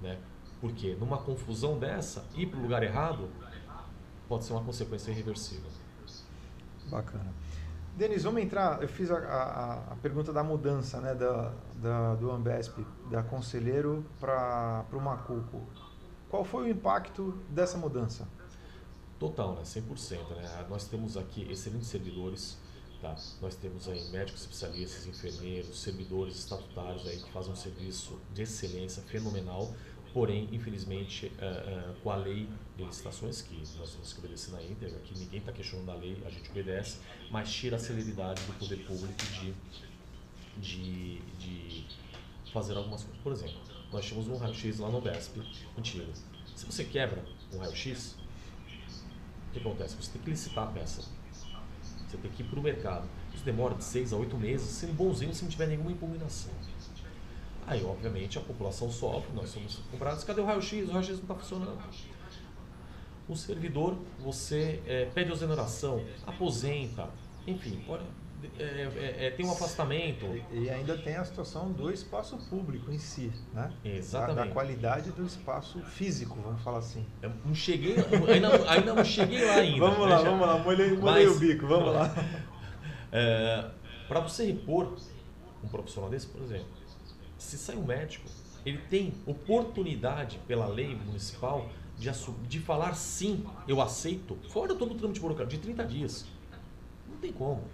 [0.02, 0.18] Né?
[0.60, 3.28] Porque numa confusão dessa, ir para o lugar errado
[4.28, 5.70] pode ser uma consequência irreversível.
[6.90, 7.32] Bacana.
[8.00, 8.80] Denis, vamos entrar.
[8.80, 12.78] Eu fiz a, a, a pergunta da mudança né, da, da, do Ambesp,
[13.10, 15.68] da Conselheiro para o Macuco.
[16.30, 18.26] Qual foi o impacto dessa mudança?
[19.18, 19.64] Total, né?
[19.64, 20.30] 100%.
[20.30, 20.66] Né?
[20.70, 22.56] Nós temos aqui excelentes servidores,
[23.02, 23.14] tá?
[23.42, 29.02] nós temos aí médicos especialistas, enfermeiros, servidores estatutários aí que fazem um serviço de excelência
[29.02, 29.74] fenomenal
[30.12, 34.62] Porém, infelizmente, uh, uh, com a lei de licitações, que nós temos que obedecer na
[34.62, 36.98] íntegra, que ninguém está questionando a lei, a gente obedece,
[37.30, 39.54] mas tira a celeridade do poder público de,
[40.60, 41.86] de, de
[42.52, 43.22] fazer algumas coisas.
[43.22, 43.60] Por exemplo,
[43.92, 45.40] nós tínhamos um raio-x lá no BESP
[45.78, 46.12] antigo.
[46.56, 48.16] Se você quebra um raio-x,
[49.48, 49.96] o que acontece?
[49.96, 51.02] Você tem que licitar a peça.
[52.08, 53.08] Você tem que ir para o mercado.
[53.32, 56.52] Isso demora de seis a oito meses, sendo bonzinho se não tiver nenhuma impugnação.
[57.66, 60.88] Aí, obviamente, a população sofre, nós somos comprados, cadê o raio-x?
[60.88, 61.78] O raio-x não está funcionando.
[63.28, 67.08] O servidor, você é, pede exoneração, aposenta,
[67.46, 68.02] enfim, pode,
[68.58, 70.26] é, é, é, tem um afastamento.
[70.50, 73.70] E, e, ainda tem a situação do espaço público em si, né?
[73.84, 74.36] Exatamente.
[74.36, 77.04] Da, da qualidade do espaço físico, vamos falar assim.
[77.22, 77.96] Eu não cheguei,
[78.32, 79.78] ainda, ainda não cheguei lá ainda.
[79.80, 82.10] vamos lá, vamos lá, molhei, molhei Mas, o bico, vamos lá.
[83.12, 83.68] É,
[84.06, 84.96] Para você repor
[85.64, 86.68] um profissional desse, por exemplo,
[87.40, 88.28] se sai um médico,
[88.64, 92.10] ele tem oportunidade pela lei municipal de,
[92.46, 96.26] de falar sim, eu aceito, fora todo o trâmite burocrático, de 30 dias.
[97.08, 97.64] Não tem como.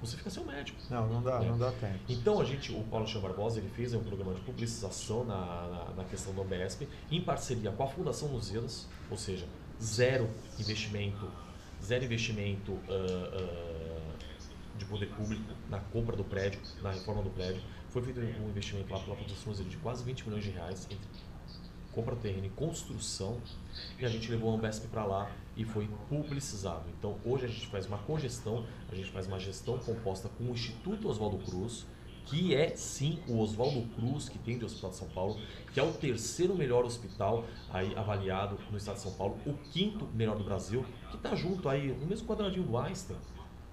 [0.00, 0.78] Você fica sem o médico.
[0.88, 1.98] Não, não dá, não dá tempo.
[2.08, 5.92] Então a gente, o Paulo Chão Barbosa, ele fez um programa de publicização na, na,
[5.96, 9.44] na questão do OBSP, em parceria com a Fundação Lusíadas, ou seja,
[9.82, 11.28] zero investimento,
[11.84, 17.60] zero investimento uh, uh, de poder público na compra do prédio, na reforma do prédio
[17.90, 21.08] foi feito um investimento lá pela Fundação de quase 20 milhões de reais entre
[21.92, 23.38] compra terreno e construção
[23.98, 26.84] e a gente levou a Ambesp para lá e foi publicizado.
[26.96, 30.50] Então hoje a gente faz uma congestão, a gente faz uma gestão composta com o
[30.50, 31.86] Instituto Oswaldo Cruz,
[32.26, 35.40] que é sim o Oswaldo Cruz que tem do Hospital de São Paulo,
[35.72, 40.06] que é o terceiro melhor hospital aí avaliado no estado de São Paulo, o quinto
[40.14, 43.16] melhor do Brasil, que está junto aí no mesmo quadradinho do Einstein,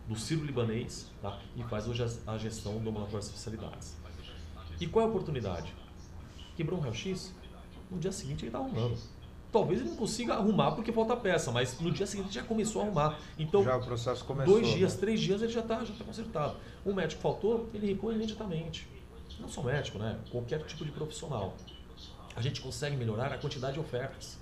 [0.08, 1.40] do Ciro Libanês, tá?
[1.56, 4.05] e faz hoje a gestão do ambulatório de especialidades.
[4.80, 5.74] E qual é a oportunidade?
[6.56, 7.34] Quebrou um raio-x?
[7.90, 8.98] No dia seguinte ele está arrumando.
[9.52, 12.82] Talvez ele não consiga arrumar porque falta peça, mas no dia seguinte ele já começou
[12.82, 13.20] a arrumar.
[13.40, 14.60] Então, já o processo começou.
[14.60, 15.00] Dois dias, né?
[15.00, 16.58] três dias ele já está já tá consertado.
[16.84, 18.88] O médico faltou, ele repõe imediatamente.
[19.40, 20.20] Não só médico, né?
[20.30, 21.56] Qualquer tipo de profissional.
[22.36, 24.38] A gente consegue melhorar a quantidade de ofertas.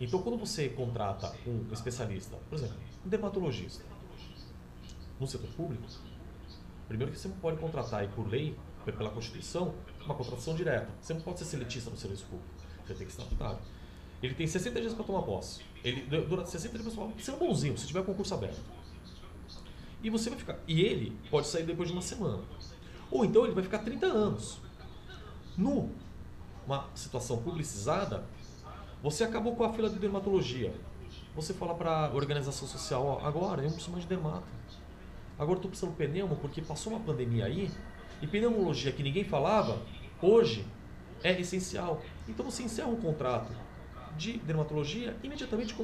[0.00, 3.84] Então, quando você contrata um especialista, por exemplo, um dermatologista,
[5.20, 5.84] no setor público,
[6.88, 8.56] primeiro que você não pode contratar aí por lei
[8.92, 10.88] pela Constituição, uma contratação direta.
[11.00, 12.48] Você não pode ser seletista no serviço público.
[12.86, 13.58] Você tem que ser estatutário.
[14.22, 15.62] Ele tem 60 dias para tomar posse.
[15.82, 18.60] Ele, durante 60 dias posse, você é um bonzinho, se tiver concurso aberto.
[20.02, 20.58] E você vai ficar.
[20.66, 22.42] E ele pode sair depois de uma semana.
[23.10, 24.58] Ou então ele vai ficar 30 anos.
[25.56, 28.24] Numa situação publicizada,
[29.02, 30.74] você acabou com a fila de dermatologia.
[31.34, 34.46] Você fala para a organização social, ó, agora eu não preciso mais de dermato.
[35.38, 37.70] Agora estou precisando de pneumo porque passou uma pandemia aí
[38.20, 39.80] e pneumologia que ninguém falava,
[40.20, 40.64] hoje
[41.22, 42.02] é essencial.
[42.28, 43.52] Então você encerra um contrato
[44.16, 45.74] de dermatologia, imediatamente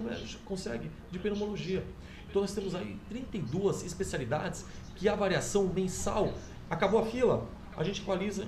[0.45, 1.85] consegue de pneumologia.
[2.29, 4.65] Então nós temos aí 32 especialidades
[4.97, 6.33] que a variação mensal
[6.69, 8.47] acabou a fila, a gente equaliza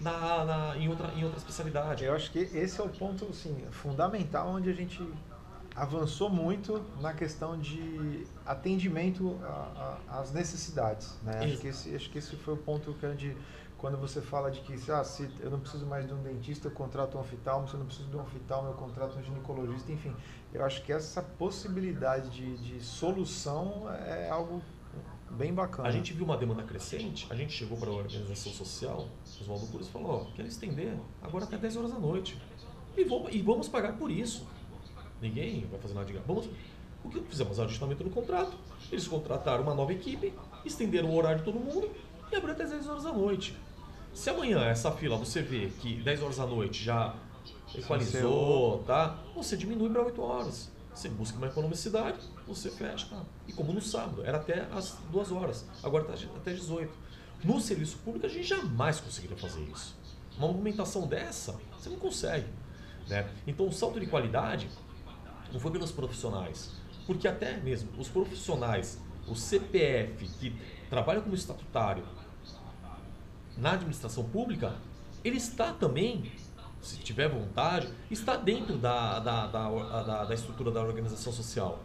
[0.00, 2.04] na, na, em, outra, em outra especialidade.
[2.04, 5.02] Eu acho que esse é o ponto assim, fundamental onde a gente
[5.74, 9.38] avançou muito na questão de atendimento
[10.08, 11.18] às necessidades.
[11.22, 11.38] Né?
[11.44, 13.36] Acho, que esse, acho que esse foi o ponto gente,
[13.78, 16.72] quando você fala de que ah, se eu não preciso mais de um dentista, eu
[16.72, 20.14] contrato um oftalmo, se eu não preciso de um oftalmo, eu contrato um ginecologista, enfim.
[20.52, 24.60] Eu acho que essa possibilidade de, de solução é algo
[25.30, 25.88] bem bacana.
[25.88, 29.88] A gente viu uma demanda crescente, a gente chegou para a organização social, os Cruz
[29.88, 32.40] falou, oh, quero estender agora até 10 horas da noite.
[32.96, 34.46] E, vou, e vamos pagar por isso.
[35.20, 36.26] Ninguém vai fazer nada de graça.
[36.26, 36.48] Vamos,
[37.04, 37.58] o que fizemos?
[37.58, 38.56] Ajustamento no contrato.
[38.90, 40.32] Eles contrataram uma nova equipe,
[40.64, 41.90] estenderam o horário de todo mundo
[42.30, 43.56] e abriu até 10 horas da noite.
[44.12, 47.14] Se amanhã essa fila você vê que 10 horas da noite já
[47.74, 49.18] equalizou, tá?
[49.34, 50.70] Você diminui para 8 horas.
[50.92, 53.22] Você busca uma economicidade, você fecha, tá?
[53.46, 56.92] E como no sábado, era até as 2 horas, agora está até 18.
[57.44, 59.96] No serviço público a gente jamais conseguiria fazer isso.
[60.36, 62.46] Uma movimentação dessa, você não consegue.
[63.08, 63.28] Né?
[63.46, 64.68] Então o salto de qualidade
[65.52, 66.72] não foi pelos profissionais,
[67.06, 70.54] porque até mesmo os profissionais, o CPF que
[70.88, 72.04] trabalha como estatutário
[73.56, 74.74] na administração pública,
[75.22, 76.32] ele está também,
[76.80, 81.78] se tiver vontade, está dentro da, da, da, da, da estrutura da organização social.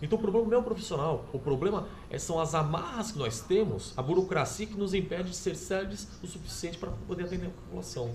[0.00, 3.40] Então o problema não é o profissional, o problema é, são as amarras que nós
[3.40, 7.50] temos, a burocracia que nos impede de ser sérios o suficiente para poder atender a
[7.50, 8.14] população.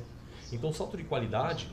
[0.51, 1.69] Então o salto de qualidade,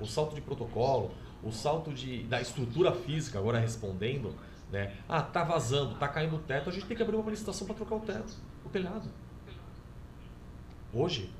[0.00, 4.34] o salto de protocolo, o salto de, da estrutura física, agora respondendo,
[4.70, 4.96] né?
[5.08, 7.76] Ah, tá vazando, tá caindo o teto, a gente tem que abrir uma licitação para
[7.76, 9.08] trocar o teto, o telhado.
[10.92, 11.30] Hoje,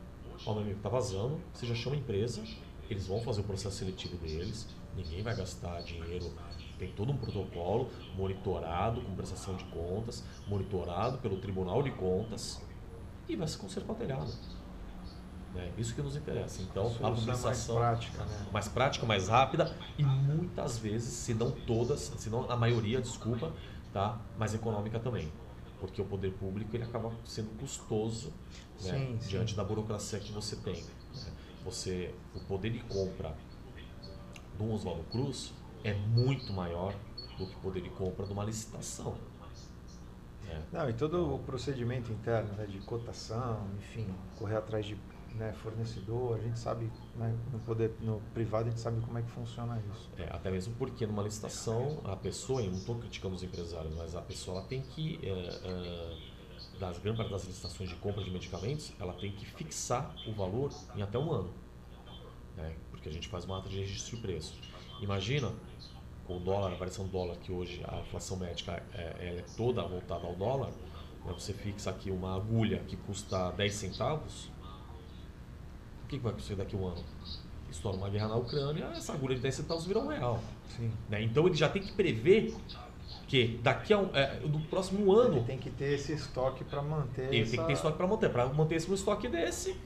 [0.46, 2.42] ó, meu amigo, tá vazando, você já chama a empresa,
[2.90, 6.33] eles vão fazer o processo seletivo deles, ninguém vai gastar dinheiro
[6.78, 12.61] tem todo um protocolo monitorado com prestação de contas, monitorado pelo Tribunal de Contas
[13.28, 14.30] e vai se consertar o telhado.
[15.54, 15.72] Né?
[15.78, 16.62] Isso que nos interessa.
[16.62, 18.46] Então, a publicação mais prática, né?
[18.52, 23.52] mais prática, mais rápida e muitas vezes, se não todas, se não a maioria, desculpa,
[23.92, 24.18] tá?
[24.36, 25.32] mais econômica também.
[25.78, 28.32] Porque o poder público ele acaba sendo custoso
[28.82, 29.16] né?
[29.20, 29.56] sim, diante sim.
[29.56, 30.82] da burocracia que você tem.
[30.82, 31.32] Né?
[31.64, 33.34] Você, o poder de compra
[34.58, 35.52] do Oswaldo Cruz
[35.84, 36.94] é muito maior
[37.38, 39.14] do que poder de compra de uma licitação.
[40.48, 40.60] É.
[40.72, 44.96] Não, e todo o procedimento interno né, de cotação, enfim, correr atrás de
[45.34, 49.22] né, fornecedor, a gente sabe, né, no poder no privado a gente sabe como é
[49.22, 50.08] que funciona isso.
[50.16, 54.14] É, até mesmo porque numa licitação a pessoa, eu não estou criticando os empresários, mas
[54.14, 58.30] a pessoa ela tem que, é, é, das grande parte das licitações de compra de
[58.30, 61.52] medicamentos, ela tem que fixar o valor em até um ano,
[62.56, 64.54] né, porque a gente faz uma ata de registro de preço.
[65.00, 65.52] Imagina
[66.26, 69.02] com o dólar, a variação do dólar, que hoje a inflação médica é,
[69.38, 70.70] é toda voltada ao dólar,
[71.24, 74.54] né, você fixa aqui uma agulha que custa 10 centavos,
[76.14, 77.05] que, que vai acontecer daqui a um ano?
[77.70, 80.40] Estoura uma guerra na Ucrânia, essa agulha de 10 centavos vira um real.
[81.09, 81.22] Né?
[81.22, 82.55] Então ele já tem que prever
[83.27, 85.38] que daqui a um, é, no próximo ano.
[85.38, 87.29] Ele tem que ter esse estoque para manter.
[87.29, 87.50] Ele essa...
[87.50, 88.31] tem que ter estoque para manter.
[88.31, 89.77] Para manter esse estoque desse,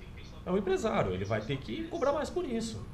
[0.45, 1.13] é um empresário.
[1.13, 2.85] Ele vai ter que cobrar mais por isso.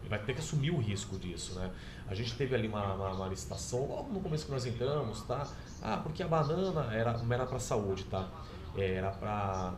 [0.00, 1.70] Ele vai ter que assumir o risco disso, né?
[2.06, 5.48] A gente teve ali uma, uma, uma, licitação logo no começo que nós entramos, tá?
[5.82, 8.28] Ah, porque a banana era, não era para saúde, tá?
[8.76, 9.72] Era para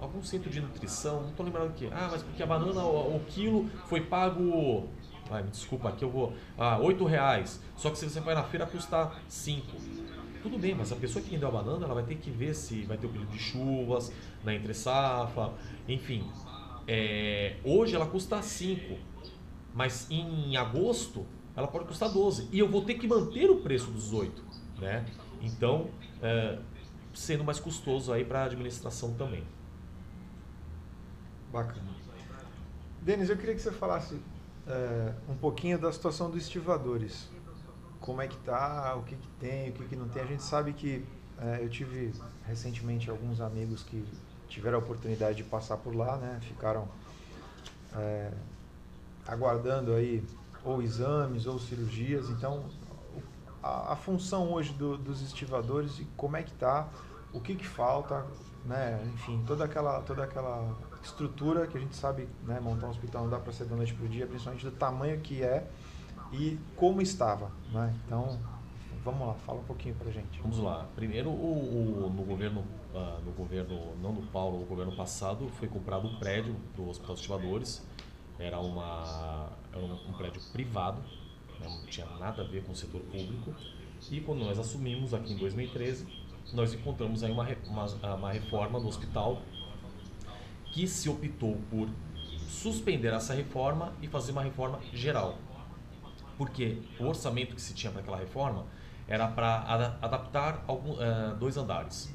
[0.00, 1.86] algum centro de nutrição, não estou lembrando o que.
[1.86, 4.88] Ah, mas porque a banana, o, o, quilo foi pago.
[5.30, 6.34] Ai, me desculpa, aqui eu vou.
[6.56, 7.60] Ah, 8 reais.
[7.76, 9.66] Só que se você vai na feira custa 5.
[10.42, 12.82] Tudo bem, mas a pessoa que vendeu a banana, ela vai ter que ver se
[12.82, 14.12] vai ter o período de chuvas,
[14.44, 15.52] na entre safra,
[15.88, 16.24] enfim.
[16.86, 18.96] É, hoje ela custa 5,
[19.74, 22.48] mas em agosto ela pode custar 12.
[22.52, 24.44] E eu vou ter que manter o preço dos 8.
[24.78, 25.04] Né?
[25.42, 25.88] Então,
[26.22, 26.58] é,
[27.14, 29.42] sendo mais custoso aí para a administração também.
[31.52, 31.86] Bacana.
[33.02, 34.20] Denis, eu queria que você falasse
[34.66, 37.28] é, um pouquinho da situação dos estivadores.
[38.00, 40.22] Como é que tá, o que, que tem, o que, que não tem.
[40.22, 41.04] A gente sabe que
[41.38, 42.12] é, eu tive
[42.46, 44.04] recentemente alguns amigos que
[44.48, 46.38] tiveram a oportunidade de passar por lá, né?
[46.42, 46.88] Ficaram
[47.94, 48.30] é,
[49.26, 50.24] aguardando aí
[50.64, 52.28] ou exames ou cirurgias.
[52.30, 52.64] Então,
[53.62, 56.88] a, a função hoje do, dos estivadores e como é que está,
[57.36, 58.26] o que, que falta,
[58.64, 59.00] né?
[59.14, 62.58] Enfim, toda aquela, toda aquela estrutura que a gente sabe, né?
[62.60, 65.20] Montar um hospital não dá para ser da noite para o dia, principalmente do tamanho
[65.20, 65.68] que é
[66.32, 67.94] e como estava, né?
[68.04, 68.38] Então,
[69.04, 70.40] vamos lá, fala um pouquinho para gente.
[70.40, 70.86] Vamos lá.
[70.96, 75.68] Primeiro, o, o no governo, uh, no governo não do Paulo, no governo passado, foi
[75.68, 77.82] comprado um prédio do Hospital Estivadores
[78.38, 81.00] era, uma, era um, prédio privado,
[81.60, 83.54] né, não tinha nada a ver com o setor público.
[84.10, 86.06] E quando nós assumimos aqui em 2013,
[86.52, 89.42] nós encontramos aí uma, uma, uma reforma do hospital
[90.72, 91.88] que se optou por
[92.48, 95.38] suspender essa reforma e fazer uma reforma geral.
[96.36, 98.66] Porque o orçamento que se tinha para aquela reforma
[99.08, 102.12] era para adaptar algum, uh, dois andares.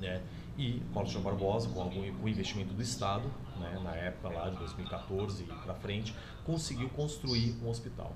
[0.00, 0.22] Né?
[0.58, 5.44] E Paulo João Barbosa, com algum investimento do Estado, né, na época lá de 2014
[5.44, 8.14] para frente, conseguiu construir um hospital.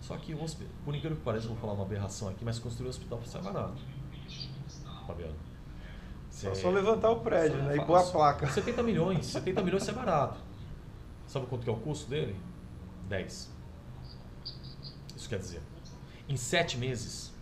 [0.00, 0.34] Só que,
[0.84, 3.80] por incrível que pareça, vou falar uma aberração aqui, mas construir um hospital sai barato.
[5.06, 5.34] Fabiano.
[6.42, 8.50] É só levantar o prédio né, e pôr a placa.
[8.50, 9.26] 70 milhões.
[9.26, 10.38] 70 milhões é barato.
[11.26, 12.36] Sabe quanto que é o custo dele?
[13.08, 13.50] 10.
[15.16, 15.62] Isso quer dizer,
[16.28, 17.32] em sete meses,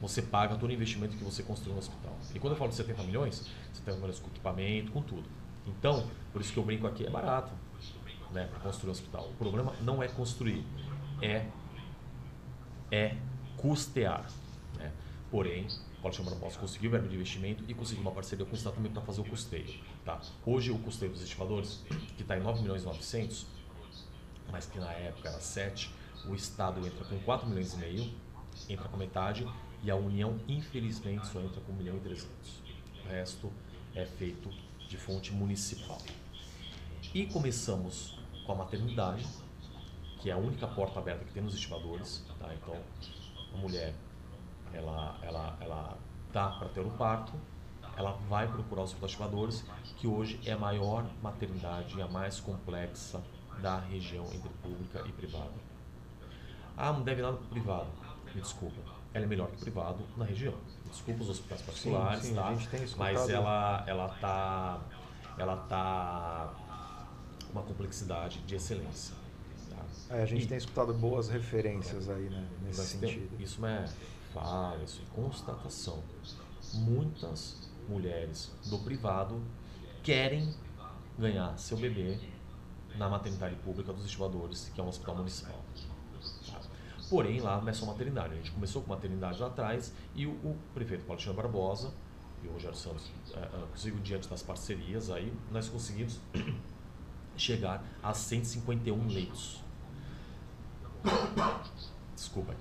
[0.00, 2.16] você paga todo o investimento que você construiu no hospital.
[2.34, 5.28] E quando eu falo de 70 milhões, 70 milhões com equipamento, com tudo.
[5.66, 7.52] Então, por isso que eu brinco aqui, é barato
[8.32, 9.28] né, para construir um hospital.
[9.28, 10.64] O problema não é construir,
[11.20, 11.46] é,
[12.90, 13.16] é
[13.56, 14.26] custear.
[14.76, 14.90] Né?
[15.30, 15.66] Porém,
[16.02, 18.74] pode chamar posso conseguir o verbo de investimento e conseguir uma parceria com o Estado
[18.74, 19.80] também para fazer o custeio.
[20.04, 20.20] Tá?
[20.44, 21.84] Hoje o custeio dos estivadores,
[22.16, 23.46] que está em 9 milhões e 900,
[24.50, 25.90] mas que na época era 7,
[26.26, 28.12] o Estado entra com 4 milhões e meio,
[28.68, 29.48] entra com metade
[29.82, 32.28] e a União, infelizmente, só entra com 1 milhão e 300.
[33.04, 33.52] O resto
[33.94, 34.50] é feito
[34.88, 35.98] de fonte municipal.
[37.14, 39.26] E começamos com a maternidade,
[40.20, 42.24] que é a única porta aberta que tem nos estivadores.
[42.38, 42.52] Tá?
[42.54, 42.76] Então,
[43.52, 43.94] a mulher,
[44.74, 45.98] ela, ela, ela
[46.32, 47.32] tá para ter o parto,
[47.96, 49.64] ela vai procurar os estivadores,
[49.96, 53.22] que hoje é a maior maternidade e a mais complexa
[53.60, 55.52] da região entre pública e privada.
[56.76, 57.88] Ah, não deve nada para privado.
[58.34, 60.54] Me desculpa ela é melhor que o privado na região.
[60.90, 62.56] Desculpa os hospitais particulares, sim, sim, tá?
[62.96, 64.80] mas ela ela tá
[65.38, 66.52] ela tá
[67.52, 69.14] uma complexidade de excelência.
[69.70, 70.16] Tá?
[70.16, 73.36] É, a gente e, tem escutado boas referências aí, né, nesse sentido.
[73.36, 73.86] Tem, isso é
[74.82, 76.02] isso é constatação.
[76.74, 79.40] Muitas mulheres do privado
[80.02, 80.54] querem
[81.18, 82.18] ganhar seu bebê
[82.96, 85.60] na maternidade pública dos estivadores, que é um hospital municipal.
[87.10, 88.32] Porém, lá não é só maternidade.
[88.32, 91.92] A gente começou com maternidade lá atrás e o, o prefeito Paulo Barbosa
[92.42, 96.18] e o Rogério Santos é, é, diante das parcerias, aí nós conseguimos
[97.36, 99.62] chegar a 151 leitos.
[102.14, 102.54] Desculpa.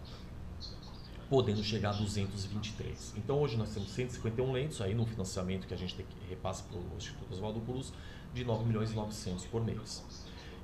[1.32, 3.14] Podendo chegar a 223.
[3.16, 6.62] Então hoje nós temos 151 leitos aí no financiamento que a gente tem que repassa
[6.64, 7.94] para o Instituto Oswaldo Cruz
[8.34, 10.04] de 9 milhões e 900 por mês.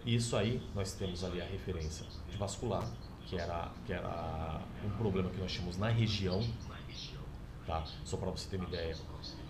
[0.06, 2.86] Isso aí nós temos ali a referência de vascular,
[3.28, 6.44] que era, que era um problema que nós tínhamos na região.
[7.66, 7.86] Tá?
[8.04, 8.94] Só para você ter uma ideia,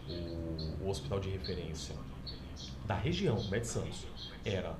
[0.07, 1.95] o, o, hospital de referência
[2.85, 4.05] da região, Med Santos,
[4.45, 4.77] era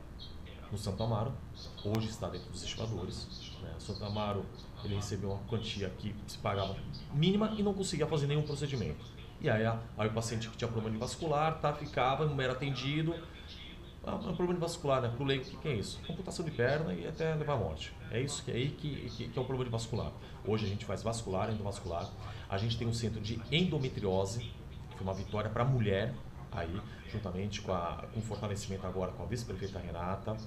[0.71, 1.33] no Santo Amaro,
[1.83, 3.27] hoje está dentro dos estivadores.
[3.59, 3.73] Né?
[3.79, 4.45] Santo Amaro
[4.87, 6.75] ele recebeu uma quantia que se pagava
[7.13, 9.05] mínima e não conseguia fazer nenhum procedimento.
[9.39, 13.13] E aí, aí o paciente que tinha problema vascular tá, ficava, não era atendido,
[14.07, 15.09] ah, um problema vascular, né?
[15.09, 15.99] Para o leigo, o que, que, é isso?
[16.07, 17.93] Computação de perna e até levar à morte.
[18.09, 20.13] É isso que é aí que, que, que, é o problema vascular.
[20.45, 22.09] Hoje a gente faz vascular, endovascular.
[22.49, 24.39] A gente tem um centro de endometriose,
[24.89, 26.13] que foi uma vitória para a mulher
[26.53, 26.79] aí,
[27.11, 30.37] juntamente com, a, com o fortalecimento agora com a vice-prefeita Renata,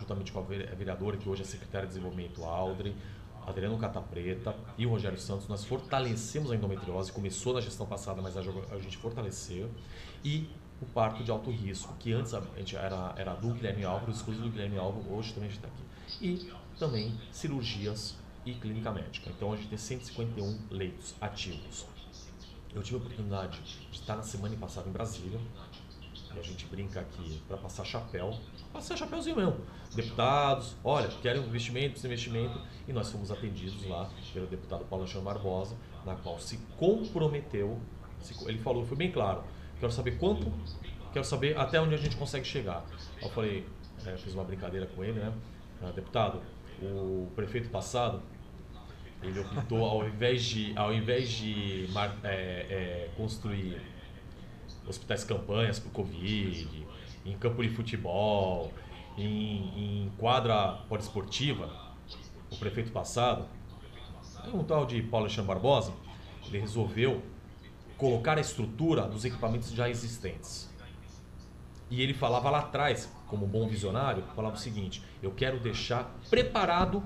[0.00, 2.96] juntamente com a vereadora, que hoje é secretária de Desenvolvimento, Aldrin,
[3.46, 8.36] Adriano Catapreta e o Rogério Santos, nós fortalecemos a endometriose, começou na gestão passada, mas
[8.36, 9.70] a, gente fortaleceu.
[10.24, 10.48] E
[10.80, 14.46] o parto de alto risco, que antes a gente era, era do Guilherme Álvaro, exclusivo
[14.46, 16.24] do Guilherme Álvaro, hoje também a gente está aqui.
[16.24, 19.30] E também cirurgias e clínica médica.
[19.30, 21.86] Então a gente tem 151 leitos ativos.
[22.74, 25.40] Eu tive a oportunidade de estar na semana passada em Brasília,
[26.34, 28.34] e a gente brinca aqui para passar chapéu,
[28.72, 29.56] passar chapéuzinho mesmo.
[29.94, 35.24] Deputados, olha, querem investimento, precisa investimento, e nós fomos atendidos lá pelo deputado Paulo Alexandre
[35.24, 37.78] Barbosa, na qual se comprometeu,
[38.46, 39.42] ele falou, foi bem claro,
[39.80, 40.52] quero saber quanto,
[41.12, 42.84] quero saber até onde a gente consegue chegar.
[43.22, 43.66] Eu falei,
[44.06, 45.32] é, fiz uma brincadeira com ele, né?
[45.82, 46.40] Ah, deputado,
[46.82, 48.22] o prefeito passado,
[49.22, 51.88] ele optou ao invés de, ao invés de
[52.24, 53.80] é, é, construir
[54.88, 56.86] hospitais campanhas para o Covid,
[57.24, 58.72] em campo de futebol,
[59.16, 61.70] em, em quadra poliesportiva,
[62.50, 63.46] o prefeito passado,
[64.52, 65.92] um tal de Paulo Alexandre Barbosa,
[66.46, 67.22] ele resolveu
[67.96, 70.72] colocar a estrutura dos equipamentos já existentes.
[71.90, 77.02] E ele falava lá atrás, como bom visionário, falava o seguinte: eu quero deixar preparado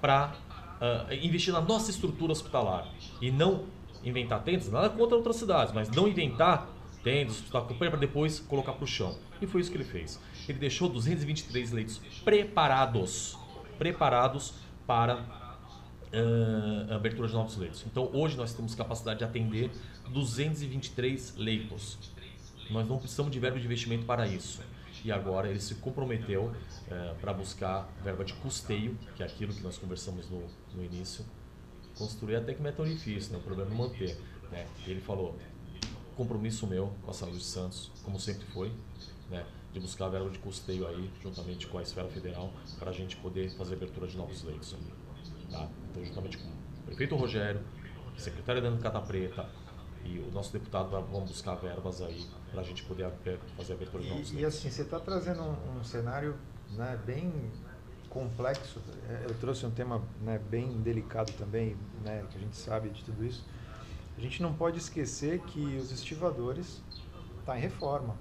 [0.00, 0.32] para
[0.80, 2.88] uh, ah, investir na nossa estrutura hospitalar
[3.20, 3.66] e não
[4.02, 6.68] inventar tendas, nada contra outras cidades, mas não inventar
[7.08, 9.18] tendas, hospital para depois colocar para o chão.
[9.40, 10.20] E foi isso que ele fez.
[10.46, 13.38] Ele deixou 223 leitos preparados,
[13.78, 14.54] preparados
[14.86, 15.16] para
[16.12, 17.82] uh, abertura de novos leitos.
[17.86, 19.70] Então hoje nós temos capacidade de atender
[20.10, 21.98] 223 leitos.
[22.70, 24.60] Nós não precisamos de verba de investimento para isso.
[25.02, 29.62] E agora ele se comprometeu uh, para buscar verba de custeio, que é aquilo que
[29.62, 30.44] nós conversamos no,
[30.74, 31.24] no início.
[31.96, 33.38] Construir até que não é tão difícil, né?
[33.38, 34.18] o problema é manter.
[34.50, 34.66] Né?
[34.86, 35.36] Ele falou,
[36.18, 38.72] compromisso meu com a Saúde de Santos, como sempre foi,
[39.30, 39.46] né?
[39.72, 43.48] de buscar verba de custeio aí, juntamente com a esfera federal, para a gente poder
[43.50, 44.74] fazer abertura de novos leitos.
[45.50, 45.68] Tá?
[45.90, 47.60] Então, juntamente com o prefeito Rogério,
[48.16, 49.48] secretário Dano Cata Preta
[50.04, 53.12] e o nosso deputado vão buscar verbas aí para a gente poder
[53.56, 56.34] fazer a abertura de novos E, e assim, você está trazendo um, um, cenário
[56.70, 57.32] né, bem
[58.08, 58.80] complexo.
[59.08, 63.04] É, eu trouxe um tema né, bem delicado também, né, que a gente sabe de
[63.04, 63.44] tudo isso.
[64.18, 66.82] A gente não pode esquecer que os estivadores
[67.38, 68.16] estão tá em reforma.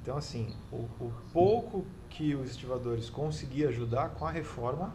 [0.00, 4.86] Então, assim, o, o pouco que os estivadores conseguiam ajudar com a reforma,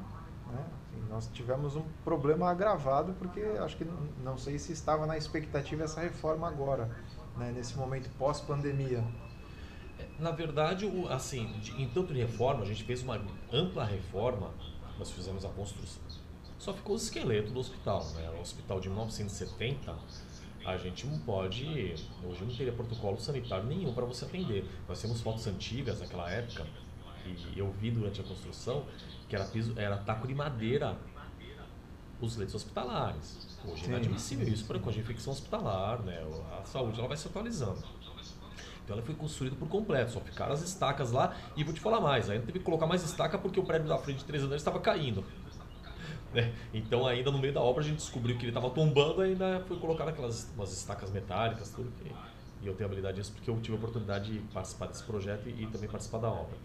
[0.52, 3.86] né, assim, nós tivemos um problema agravado, porque acho que
[4.24, 6.90] não, sei se estava na expectativa essa reforma agora,
[7.38, 9.04] né, nesse momento pós-pandemia.
[10.18, 13.22] Na verdade, assim, em tanto de reforma, a gente fez uma
[13.54, 14.50] ampla reforma,
[14.98, 16.02] nós fizemos a construção.
[16.66, 18.28] Só ficou o esqueleto do hospital, né?
[18.36, 19.96] O hospital de 1970,
[20.66, 21.94] a gente não pode,
[22.24, 24.68] hoje não teria protocolo sanitário nenhum para você atender.
[24.90, 26.66] Nós temos fotos antigas daquela época,
[27.24, 28.84] e eu vi durante a construção,
[29.30, 30.98] que era piso, era taco de madeira
[32.20, 33.60] os leitos hospitalares.
[33.64, 36.20] Hoje é inadmissível isso para a infecção hospitalar, né?
[36.60, 37.84] A saúde ela vai se atualizando.
[38.84, 41.36] Então ela foi construída por completo, só ficaram as estacas lá.
[41.56, 43.98] E vou te falar mais, ainda teve que colocar mais estaca porque o prédio da
[44.00, 45.24] frente de três andares estava caindo.
[46.36, 46.54] Né?
[46.74, 49.64] Então ainda no meio da obra a gente descobriu que ele estava tombando e ainda
[49.66, 52.12] foi colocar aquelas umas estacas metálicas, tudo que...
[52.62, 55.64] E eu tenho habilidade disso porque eu tive a oportunidade de participar desse projeto e,
[55.64, 56.58] e também participar da obra.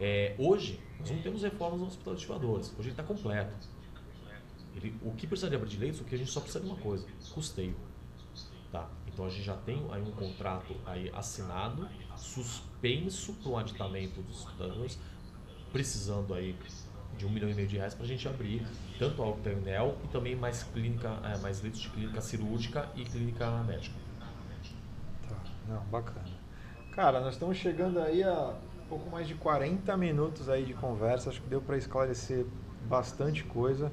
[0.00, 2.72] É, hoje, nós não temos reformas no Hospital de Estivadores.
[2.72, 3.54] Hoje ele está completo.
[4.74, 6.66] Ele, o que precisa de abrir de leitos, o que a gente só precisa de
[6.68, 7.76] uma coisa, custeio.
[8.72, 8.90] Tá?
[9.06, 14.44] Então a gente já tem aí um contrato aí assinado, suspenso para o aditamento dos
[14.58, 14.98] danos,
[15.72, 16.56] precisando aí
[17.16, 18.66] de um milhão e meio de reais para a gente abrir
[18.98, 23.50] tanto a UTNEL e também mais clínica, é, mais leitos de clínica cirúrgica e clínica
[23.64, 23.96] médica.
[25.28, 25.36] Tá,
[25.68, 26.26] não, bacana.
[26.92, 28.54] Cara, nós estamos chegando aí a
[28.88, 32.46] pouco mais de 40 minutos aí de conversa, acho que deu para esclarecer
[32.82, 33.90] bastante coisa.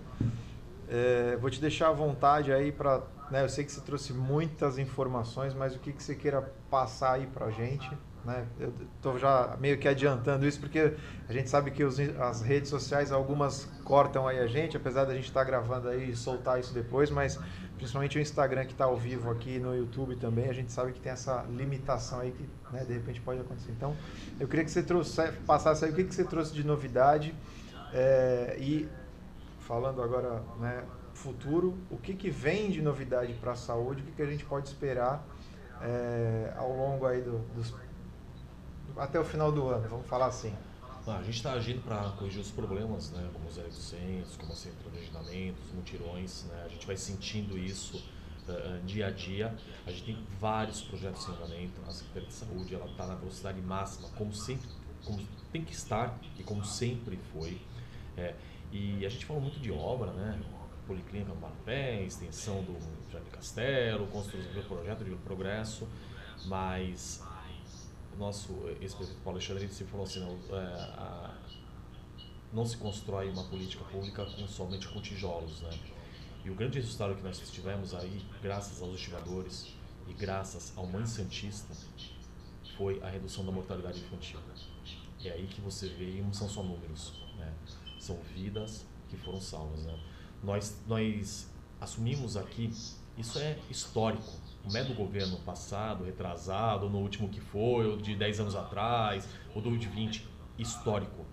[0.87, 3.01] É, vou te deixar à vontade aí para
[3.31, 3.41] né?
[3.41, 7.25] Eu sei que você trouxe muitas informações, mas o que, que você queira passar aí
[7.25, 7.89] para a gente?
[8.23, 8.45] Né?
[8.59, 10.93] Eu estou já meio que adiantando isso, porque
[11.27, 15.13] a gente sabe que os, as redes sociais, algumas cortam aí a gente, apesar da
[15.13, 17.39] gente estar tá gravando aí e soltar isso depois, mas
[17.77, 20.99] principalmente o Instagram que está ao vivo aqui no YouTube também, a gente sabe que
[20.99, 23.71] tem essa limitação aí que né, de repente pode acontecer.
[23.71, 23.95] Então,
[24.39, 27.33] eu queria que você trouxe, passasse aí o que, que você trouxe de novidade
[27.91, 28.87] é, e
[29.61, 30.83] falando agora né,
[31.15, 34.45] futuro, o que, que vem de novidade para a saúde, o que, que a gente
[34.45, 35.25] pode esperar
[35.81, 37.73] é, ao longo aí do, dos,
[38.97, 40.53] até o final do ano, vamos falar assim.
[41.07, 44.55] Ah, a gente está agindo para corrigir os problemas, né, como os eletocentros, como a
[44.55, 47.97] centro de agendamento, os mutirões, né, a gente vai sentindo isso
[48.47, 49.55] uh, dia a dia.
[49.87, 54.09] A gente tem vários projetos em andamento, a Secretaria de Saúde está na velocidade máxima,
[54.09, 54.69] como sempre,
[55.03, 55.19] como
[55.51, 57.59] tem que estar e como sempre foi.
[58.15, 58.35] É,
[58.71, 60.39] e a gente falou muito de obra, né?
[60.85, 62.77] Policlínica Barpé, extensão do
[63.11, 65.87] Jardim Castelo, construção do projeto de progresso,
[66.45, 67.23] mas
[68.21, 71.37] nosso ex-prefeito Paulo Alexandre sempre falou assim, não, é, a,
[72.53, 75.71] não se constrói uma política pública com, somente com tijolos, né?
[76.43, 79.73] E o grande resultado que nós tivemos aí, graças aos estivadores
[80.07, 81.75] e graças ao Mãe Santista,
[82.77, 84.39] foi a redução da mortalidade infantil.
[85.23, 87.53] É aí que você vê, não são só números, né?
[87.99, 89.99] São vidas que foram salvas, né?
[90.43, 91.47] nós, nós
[91.79, 92.71] assumimos aqui,
[93.17, 94.31] isso é histórico,
[94.65, 99.27] não é do governo passado, retrasado, no último que foi, ou de 10 anos atrás,
[99.55, 101.25] ou do de 20, histórico,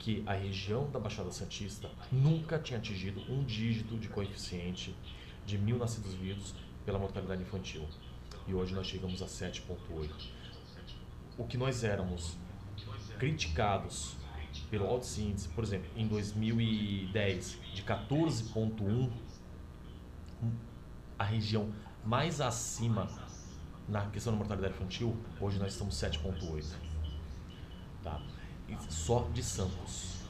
[0.00, 4.94] que a região da Baixada Santista nunca tinha atingido um dígito de coeficiente
[5.46, 6.54] de mil nascidos vivos
[6.84, 7.86] pela mortalidade infantil.
[8.46, 10.10] E hoje nós chegamos a 7,8.
[11.36, 12.36] O que nós éramos
[13.18, 14.16] criticados
[14.70, 19.10] pelo alto índice, por exemplo, em 2010 de 14.1,
[21.18, 21.72] a região
[22.08, 23.06] mais acima
[23.86, 26.64] na questão da mortalidade infantil, hoje nós estamos 7.8.
[28.02, 28.18] Tá?
[28.88, 30.22] Só de Santos.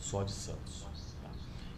[0.00, 0.86] Só de Santos.
[1.22, 1.30] Tá?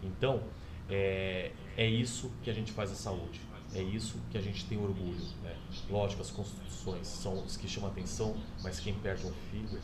[0.03, 0.43] Então,
[0.89, 3.43] é, é isso que a gente faz a saúde.
[3.75, 5.23] É isso que a gente tem orgulho.
[5.43, 5.55] Né?
[5.91, 9.79] Lógico, as construções são os que chamam atenção, mas quem perde um filho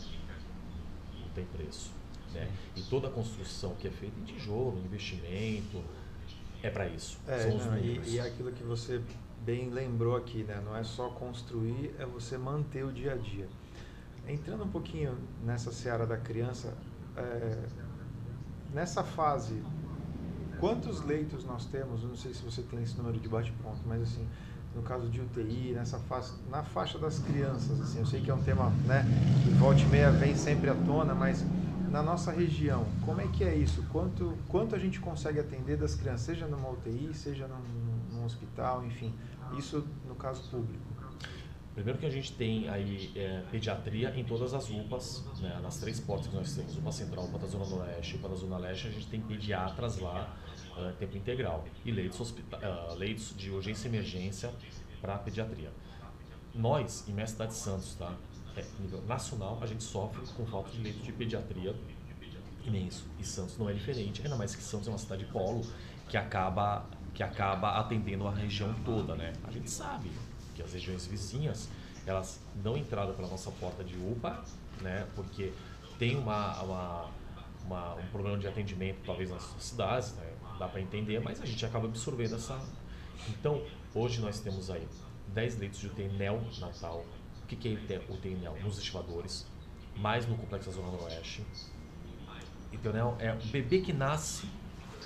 [1.21, 1.91] não tem preço.
[2.33, 2.51] Né?
[2.75, 5.85] E toda a construção que é feita em tijolo, investimento,
[6.63, 7.19] é para isso.
[7.27, 9.01] É, São os não, e, e é aquilo que você
[9.45, 10.61] bem lembrou aqui, né?
[10.65, 13.49] não é só construir, é você manter o dia a dia.
[14.29, 16.75] Entrando um pouquinho nessa seara da criança,
[17.17, 17.59] é,
[18.75, 19.63] nessa fase,
[20.61, 22.03] quantos leitos nós temos?
[22.03, 24.27] Eu não sei se você tem esse número de bate-ponto, mas assim,
[24.75, 28.35] no caso de UTI, nessa fase, na faixa das crianças, assim, eu sei que é
[28.35, 29.05] um tema, né,
[29.43, 31.45] que volta e meia vem sempre à tona, mas
[31.91, 33.83] na nossa região, como é que é isso?
[33.91, 37.98] Quanto, quanto a gente consegue atender das crianças, seja numa UTI, seja num,
[38.29, 39.13] hospital, enfim,
[39.57, 40.89] isso no caso público?
[41.75, 46.01] Primeiro que a gente tem aí é, pediatria em todas as UPAs, né, nas três
[46.01, 48.91] portas que nós temos, UPA Central, UPA da Zona Noroeste UPA da Zona Leste, a
[48.91, 50.37] gente tem pediatras lá,
[50.77, 54.51] uh, tempo integral, e leitos, uh, leitos de urgência e emergência
[55.01, 55.71] para pediatria.
[56.53, 58.13] Nós, em minha cidade de Santos, tá,
[58.57, 61.77] é, nível nacional, a gente sofre com falta de leitos de pediatria
[62.65, 63.07] imenso.
[63.21, 65.63] E Santos não é diferente, ainda mais que Santos é uma cidade polo
[66.09, 69.33] que acaba, que acaba atendendo a região toda, né?
[69.45, 70.11] A gente sabe
[70.55, 71.69] que as regiões vizinhas,
[72.07, 74.43] elas dão entrada pela nossa porta de UPA,
[74.81, 75.07] né?
[75.15, 75.53] Porque
[75.99, 77.11] tem uma, uma,
[77.65, 80.33] uma um problema de atendimento, talvez nas cidades, né?
[80.59, 82.61] Dá para entender, mas a gente acaba absorvendo essa...
[83.29, 83.63] Então,
[83.95, 84.87] hoje nós temos aí
[85.29, 86.09] 10 leitos de UTI
[86.61, 87.05] Natal.
[87.43, 88.57] O que, que é UTI NEL?
[88.63, 89.47] Nos estivadores,
[89.97, 91.45] mais no Complexo da Zona Noroeste,
[92.73, 93.17] Entendeu?
[93.19, 94.47] É um bebê que nasce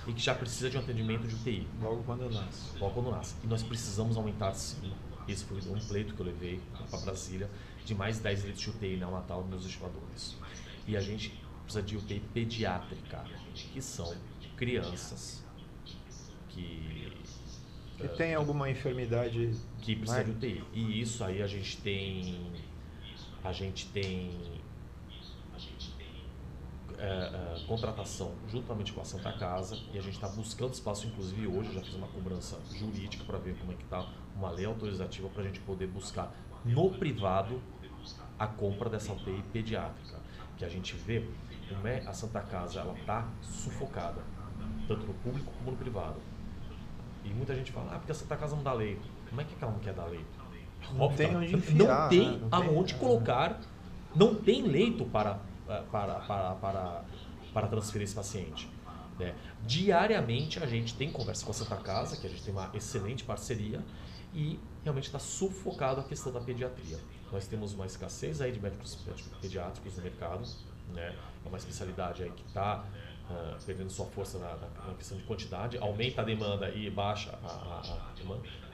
[0.06, 1.66] e que já precisa de um atendimento de UTI.
[1.80, 2.78] Logo quando nasce.
[2.78, 3.34] Logo quando nasce.
[3.42, 4.92] E nós precisamos aumentar sim.
[5.28, 7.48] Esse foi um pleito que eu levei para Brasília
[7.84, 10.36] de mais 10 litros de UTI neonatal nos estivadores.
[10.86, 11.30] E a gente
[11.62, 13.24] precisa de UTI pediátrica,
[13.54, 14.12] que são
[14.56, 15.44] crianças
[16.48, 16.92] que
[17.98, 20.64] que tem alguma enfermidade que precisa de UTI.
[20.72, 22.52] E isso aí a gente tem
[23.44, 24.60] a gente tem
[27.02, 31.48] é, é, contratação juntamente com a Santa Casa e a gente está buscando espaço, inclusive
[31.48, 34.64] hoje eu já fiz uma cobrança jurídica para ver como é que está uma lei
[34.66, 36.32] autorizativa para a gente poder buscar
[36.64, 37.60] no privado
[38.38, 40.16] a compra dessa UTI pediátrica,
[40.56, 41.28] que a gente vê
[41.68, 44.22] como é a Santa Casa ela está sufocada,
[44.86, 46.20] tanto no público como no privado.
[47.24, 48.98] E muita gente fala, ah, porque a Santa Casa não dá lei.
[49.28, 50.24] Como é que ela não quer dar lei?
[50.92, 52.48] Não Óbvio, tem onde enfiar, não tem né?
[52.50, 53.60] aonde tem, colocar,
[54.14, 55.40] não tem leito para
[55.90, 57.04] para, para, para,
[57.52, 58.68] para transferir esse paciente.
[59.18, 59.34] Né?
[59.66, 63.24] Diariamente a gente tem conversa com a Santa Casa, que a gente tem uma excelente
[63.24, 63.80] parceria,
[64.34, 66.98] e realmente está sufocado a questão da pediatria.
[67.30, 68.98] Nós temos uma escassez aí de médicos
[69.40, 70.46] pediátricos no mercado,
[70.92, 71.14] né?
[71.44, 72.84] é uma especialidade aí que está
[73.30, 74.56] uh, ah, perdendo sua força na,
[74.86, 77.82] na, questão de quantidade, aumenta a demanda e baixa a,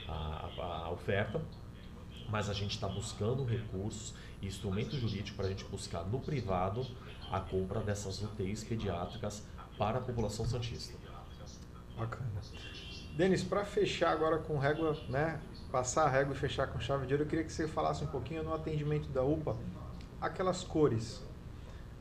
[0.09, 1.41] a, a, a oferta,
[2.29, 6.87] mas a gente está buscando recursos instrumento jurídico para a gente buscar no privado
[7.31, 9.43] a compra dessas UTIs pediátricas
[9.77, 10.97] para a população santista.
[11.97, 12.29] Bacana.
[13.17, 15.41] Denis, para fechar agora com régua, né,
[15.73, 18.07] passar a régua e fechar com chave de ouro, eu queria que você falasse um
[18.07, 19.57] pouquinho no atendimento da UPA,
[20.21, 21.21] aquelas cores,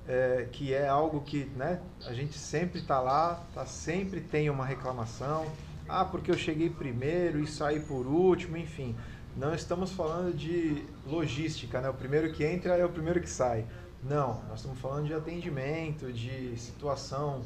[0.08, 4.66] é, que é algo que né, a gente sempre está lá, tá, sempre tem uma
[4.66, 5.52] reclamação,
[5.90, 8.96] ah, porque eu cheguei primeiro e saí por último, enfim
[9.38, 11.90] não estamos falando de logística, né?
[11.90, 13.66] O primeiro que entra é o primeiro que sai.
[14.04, 17.42] Não, nós estamos falando de atendimento, de situação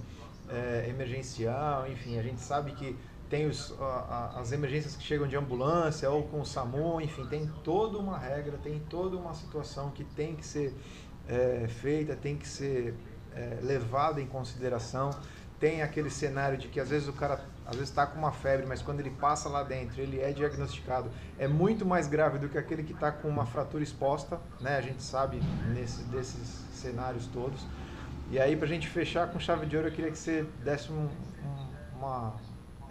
[0.49, 2.95] é, emergencial, enfim, a gente sabe que
[3.29, 7.49] tem os, a, as emergências que chegam de ambulância ou com o SAMU, enfim, tem
[7.63, 10.73] toda uma regra, tem toda uma situação que tem que ser
[11.27, 12.93] é, feita, tem que ser
[13.33, 15.11] é, levada em consideração.
[15.59, 18.65] Tem aquele cenário de que às vezes o cara às vezes está com uma febre,
[18.65, 21.09] mas quando ele passa lá dentro, ele é diagnosticado,
[21.39, 24.75] é muito mais grave do que aquele que está com uma fratura exposta, né?
[24.75, 25.41] A gente sabe
[25.73, 27.65] nesse, desses cenários todos.
[28.29, 30.91] E aí, para a gente fechar com chave de ouro, eu queria que você desse
[30.91, 32.33] um, um, uma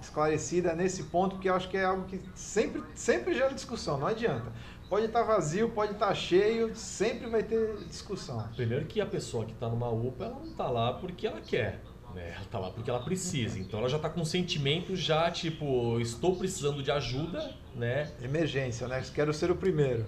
[0.01, 4.07] esclarecida nesse ponto, porque eu acho que é algo que sempre, sempre gera discussão, não
[4.07, 4.51] adianta.
[4.89, 8.49] Pode estar tá vazio, pode estar tá cheio, sempre vai ter discussão.
[8.57, 11.81] Primeiro que a pessoa que está numa UPA, ela não está lá porque ela quer.
[12.15, 12.35] Né?
[12.37, 13.59] Ela tá lá porque ela precisa.
[13.59, 18.11] Então ela já tá com um sentimento já, tipo, estou precisando de ajuda, né?
[18.23, 19.03] Emergência, né?
[19.15, 20.07] Quero ser o primeiro.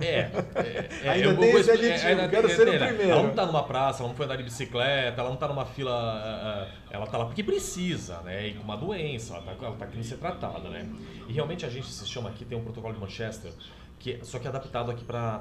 [0.00, 3.10] É, é, é ainda tem esse aditivo, é, quero ser o primeiro.
[3.10, 5.64] Ela não tá numa praça, ela não foi andar de bicicleta, ela não tá numa
[5.64, 8.48] fila, ela tá lá porque precisa, né?
[8.48, 10.88] E com uma doença, ela tá, ela tá querendo ser tratada, né?
[11.28, 13.52] E realmente a gente se chama aqui, tem um protocolo de Manchester,
[13.98, 15.40] que, só que é adaptado aqui para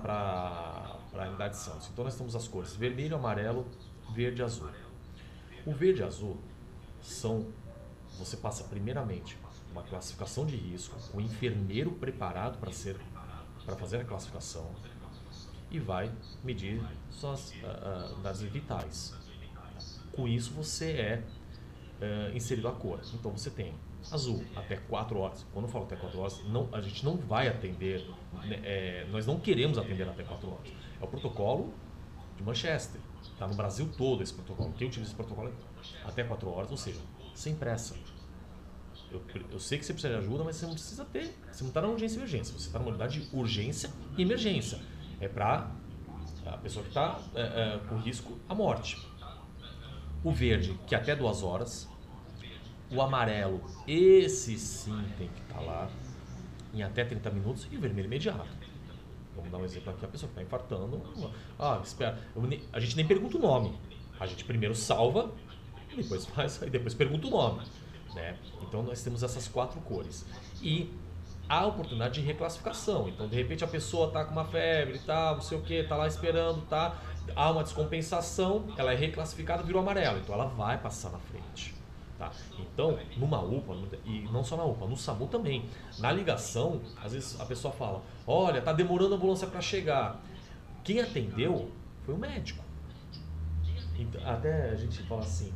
[1.13, 1.89] a realidade de Santos.
[1.91, 3.65] Então nós temos as cores vermelho, amarelo,
[4.13, 4.67] verde e azul.
[5.65, 6.37] O verde e azul
[7.01, 7.47] são.
[8.19, 9.37] Você passa primeiramente
[9.71, 12.97] uma classificação de risco, o enfermeiro preparado para ser
[13.65, 14.69] para fazer a classificação
[15.69, 16.11] e vai
[16.43, 19.15] medir suas uh, uh, vitais.
[20.11, 21.23] Com isso você é
[22.01, 22.99] uh, inserido a cor.
[23.13, 23.73] Então você tem
[24.11, 25.45] azul até 4 horas.
[25.53, 28.05] Quando eu falo até 4 horas, não, a gente não vai atender,
[28.43, 30.73] né, é, nós não queremos atender até 4 horas.
[30.99, 31.73] É o protocolo
[32.35, 32.99] de Manchester.
[33.41, 34.71] Está no Brasil todo esse protocolo.
[34.77, 36.99] Quem utiliza esse protocolo é até 4 horas, ou seja,
[37.33, 37.95] sem pressa.
[39.11, 39.19] Eu,
[39.51, 41.35] eu, sei que você precisa de ajuda, mas você não precisa ter.
[41.51, 42.53] Você não está na urgência e emergência.
[42.53, 44.79] Você está na unidade de urgência e emergência.
[45.19, 45.71] É para
[46.45, 49.03] a pessoa que está é, é, com risco à morte.
[50.23, 51.89] O verde, que é até duas horas.
[52.91, 55.89] O amarelo, esse sim tem que estar tá lá
[56.75, 57.67] em até 30 minutos.
[57.71, 58.60] E o vermelho imediato.
[59.41, 61.01] Vamos dar um exemplo aqui, a pessoa que está infartando,
[61.57, 62.17] ah, espera,
[62.71, 63.75] a gente nem pergunta o nome.
[64.19, 65.31] A gente primeiro salva,
[65.95, 67.65] depois faz, e depois pergunta o nome.
[68.13, 68.37] Né?
[68.61, 70.25] Então nós temos essas quatro cores.
[70.61, 70.93] E
[71.49, 73.09] há oportunidade de reclassificação.
[73.09, 75.95] Então, de repente, a pessoa está com uma febre, tá, não sei o que, está
[75.95, 76.95] lá esperando, tá,
[77.35, 80.19] há uma descompensação, ela é reclassificada, virou amarelo.
[80.19, 81.80] Então, ela vai passar na frente.
[82.21, 82.31] Tá?
[82.59, 85.65] Então, numa UPA, e não só na UPA, no SAMU também,
[85.97, 90.21] na ligação, às vezes a pessoa fala: Olha, tá demorando a ambulância para chegar.
[90.83, 91.71] Quem atendeu
[92.05, 92.63] foi o médico.
[93.97, 95.51] Então, até a gente fala assim: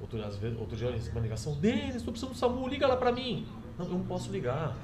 [0.00, 2.86] outro, às vezes, outro dia eu recebi uma ligação: Denis, estou precisando do SAMU, liga
[2.86, 3.44] lá para mim.
[3.76, 4.76] Não, eu não posso ligar.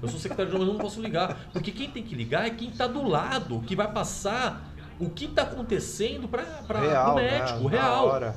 [0.00, 1.50] Eu sou secretário de não posso ligar.
[1.52, 5.24] Porque quem tem que ligar é quem está do lado, que vai passar o que
[5.24, 7.76] está acontecendo para o médico, né?
[7.76, 8.34] real.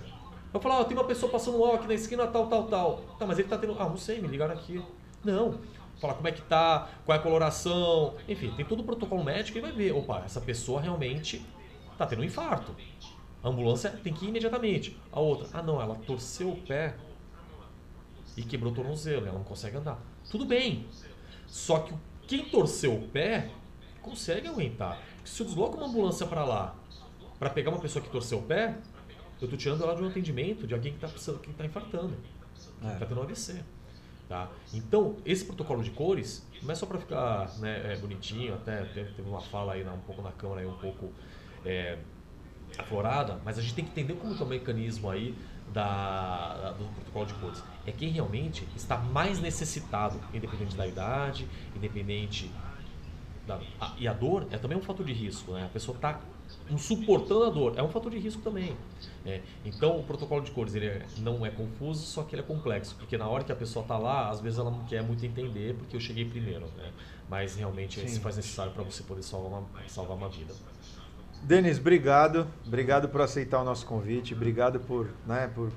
[0.56, 3.02] Eu falar, ó, tem uma pessoa passando mal aqui na esquina, tal, tal, tal.
[3.20, 3.76] Tá, mas ele tá tendo.
[3.78, 4.82] Ah, não sei, me ligaram aqui.
[5.22, 5.60] Não.
[6.00, 8.14] Falar como é que tá, qual é a coloração.
[8.26, 9.92] Enfim, tem todo o protocolo médico e vai ver.
[9.92, 11.46] Opa, essa pessoa realmente
[11.98, 12.74] tá tendo um infarto.
[13.44, 14.98] A ambulância tem que ir imediatamente.
[15.12, 16.96] A outra, ah não, ela torceu o pé
[18.38, 20.00] e quebrou o tornozelo, ela não consegue andar.
[20.32, 20.88] Tudo bem.
[21.48, 21.94] Só que
[22.28, 23.50] quem torceu o pé
[24.02, 25.00] consegue aguentar.
[25.26, 26.76] Se eu desloco uma ambulância para lá
[27.38, 28.78] para pegar uma pessoa que torceu o pé,
[29.42, 32.16] eu estou tirando ela de um atendimento de alguém que está que tá infartando,
[32.54, 33.08] que está é.
[33.08, 33.64] tendo um AVC.
[34.28, 34.50] Tá?
[34.74, 39.22] Então, esse protocolo de cores não é só para ficar né, é, bonitinho, até teve
[39.22, 41.12] uma fala aí um pouco na câmera, aí, um pouco
[41.64, 42.00] é,
[42.78, 45.36] aflorada, mas a gente tem que entender como é o mecanismo aí
[45.72, 47.64] da, da, do protocolo de cores.
[47.86, 52.50] É quem realmente está mais necessitado, independente da idade, independente
[53.46, 55.66] da, a, e a dor é também um fator de risco, né?
[55.66, 56.20] A pessoa está
[56.70, 57.74] um suportando a dor.
[57.78, 58.76] É um fator de risco também.
[59.26, 62.46] É, então, o protocolo de cores ele é, não é confuso, só que ele é
[62.46, 62.96] complexo.
[62.96, 65.76] Porque na hora que a pessoa está lá, às vezes ela não quer muito entender,
[65.76, 66.66] porque eu cheguei primeiro.
[66.78, 66.92] Né?
[67.30, 68.08] Mas realmente Sim.
[68.08, 70.54] se faz necessário para você poder salvar uma, salvar uma vida.
[71.44, 72.48] Denis, obrigado.
[72.66, 74.34] Obrigado por aceitar o nosso convite.
[74.34, 75.72] Obrigado por, né, por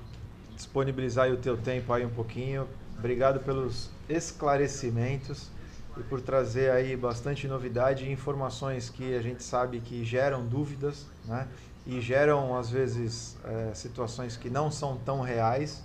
[0.55, 2.67] disponibilizar o teu tempo aí um pouquinho.
[2.97, 5.49] Obrigado pelos esclarecimentos
[5.99, 11.05] e por trazer aí bastante novidade e informações que a gente sabe que geram dúvidas,
[11.25, 11.47] né?
[11.85, 15.83] E geram às vezes é, situações que não são tão reais,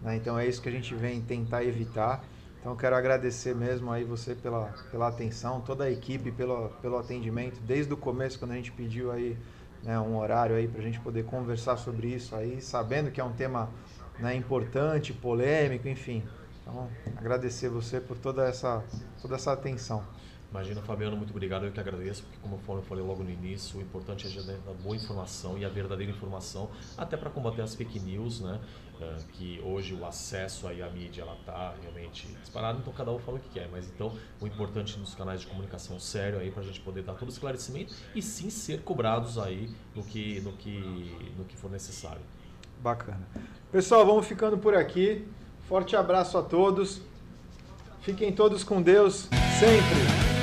[0.00, 0.16] né?
[0.16, 2.24] Então é isso que a gente vem tentar evitar.
[2.60, 7.58] Então quero agradecer mesmo aí você pela, pela atenção, toda a equipe pelo, pelo atendimento
[7.60, 9.36] desde o começo quando a gente pediu aí
[9.82, 13.24] né, um horário aí para a gente poder conversar sobre isso aí, sabendo que é
[13.24, 13.70] um tema
[14.18, 16.22] né, importante, polêmico, enfim.
[16.62, 18.84] Então, agradecer você por toda essa,
[19.20, 20.04] toda essa atenção.
[20.50, 21.64] Imagina, Fabiano, muito obrigado.
[21.64, 24.72] Eu que agradeço, porque, como eu falei logo no início, o importante é gerar a
[24.82, 28.60] boa informação e a verdadeira informação, até para combater as fake news, né?
[29.00, 33.18] É, que hoje o acesso aí à mídia ela está realmente disparado, então cada um
[33.18, 33.68] fala o que quer.
[33.70, 37.14] Mas então, o importante nos canais de comunicação sério aí para a gente poder dar
[37.14, 41.70] todo o esclarecimento e sim ser cobrados aí no que, no que, no que for
[41.70, 42.20] necessário.
[42.82, 43.26] Bacana.
[43.70, 45.26] Pessoal, vamos ficando por aqui.
[45.70, 47.00] Forte abraço a todos.
[48.02, 49.28] Fiquem todos com Deus
[49.60, 50.39] sempre.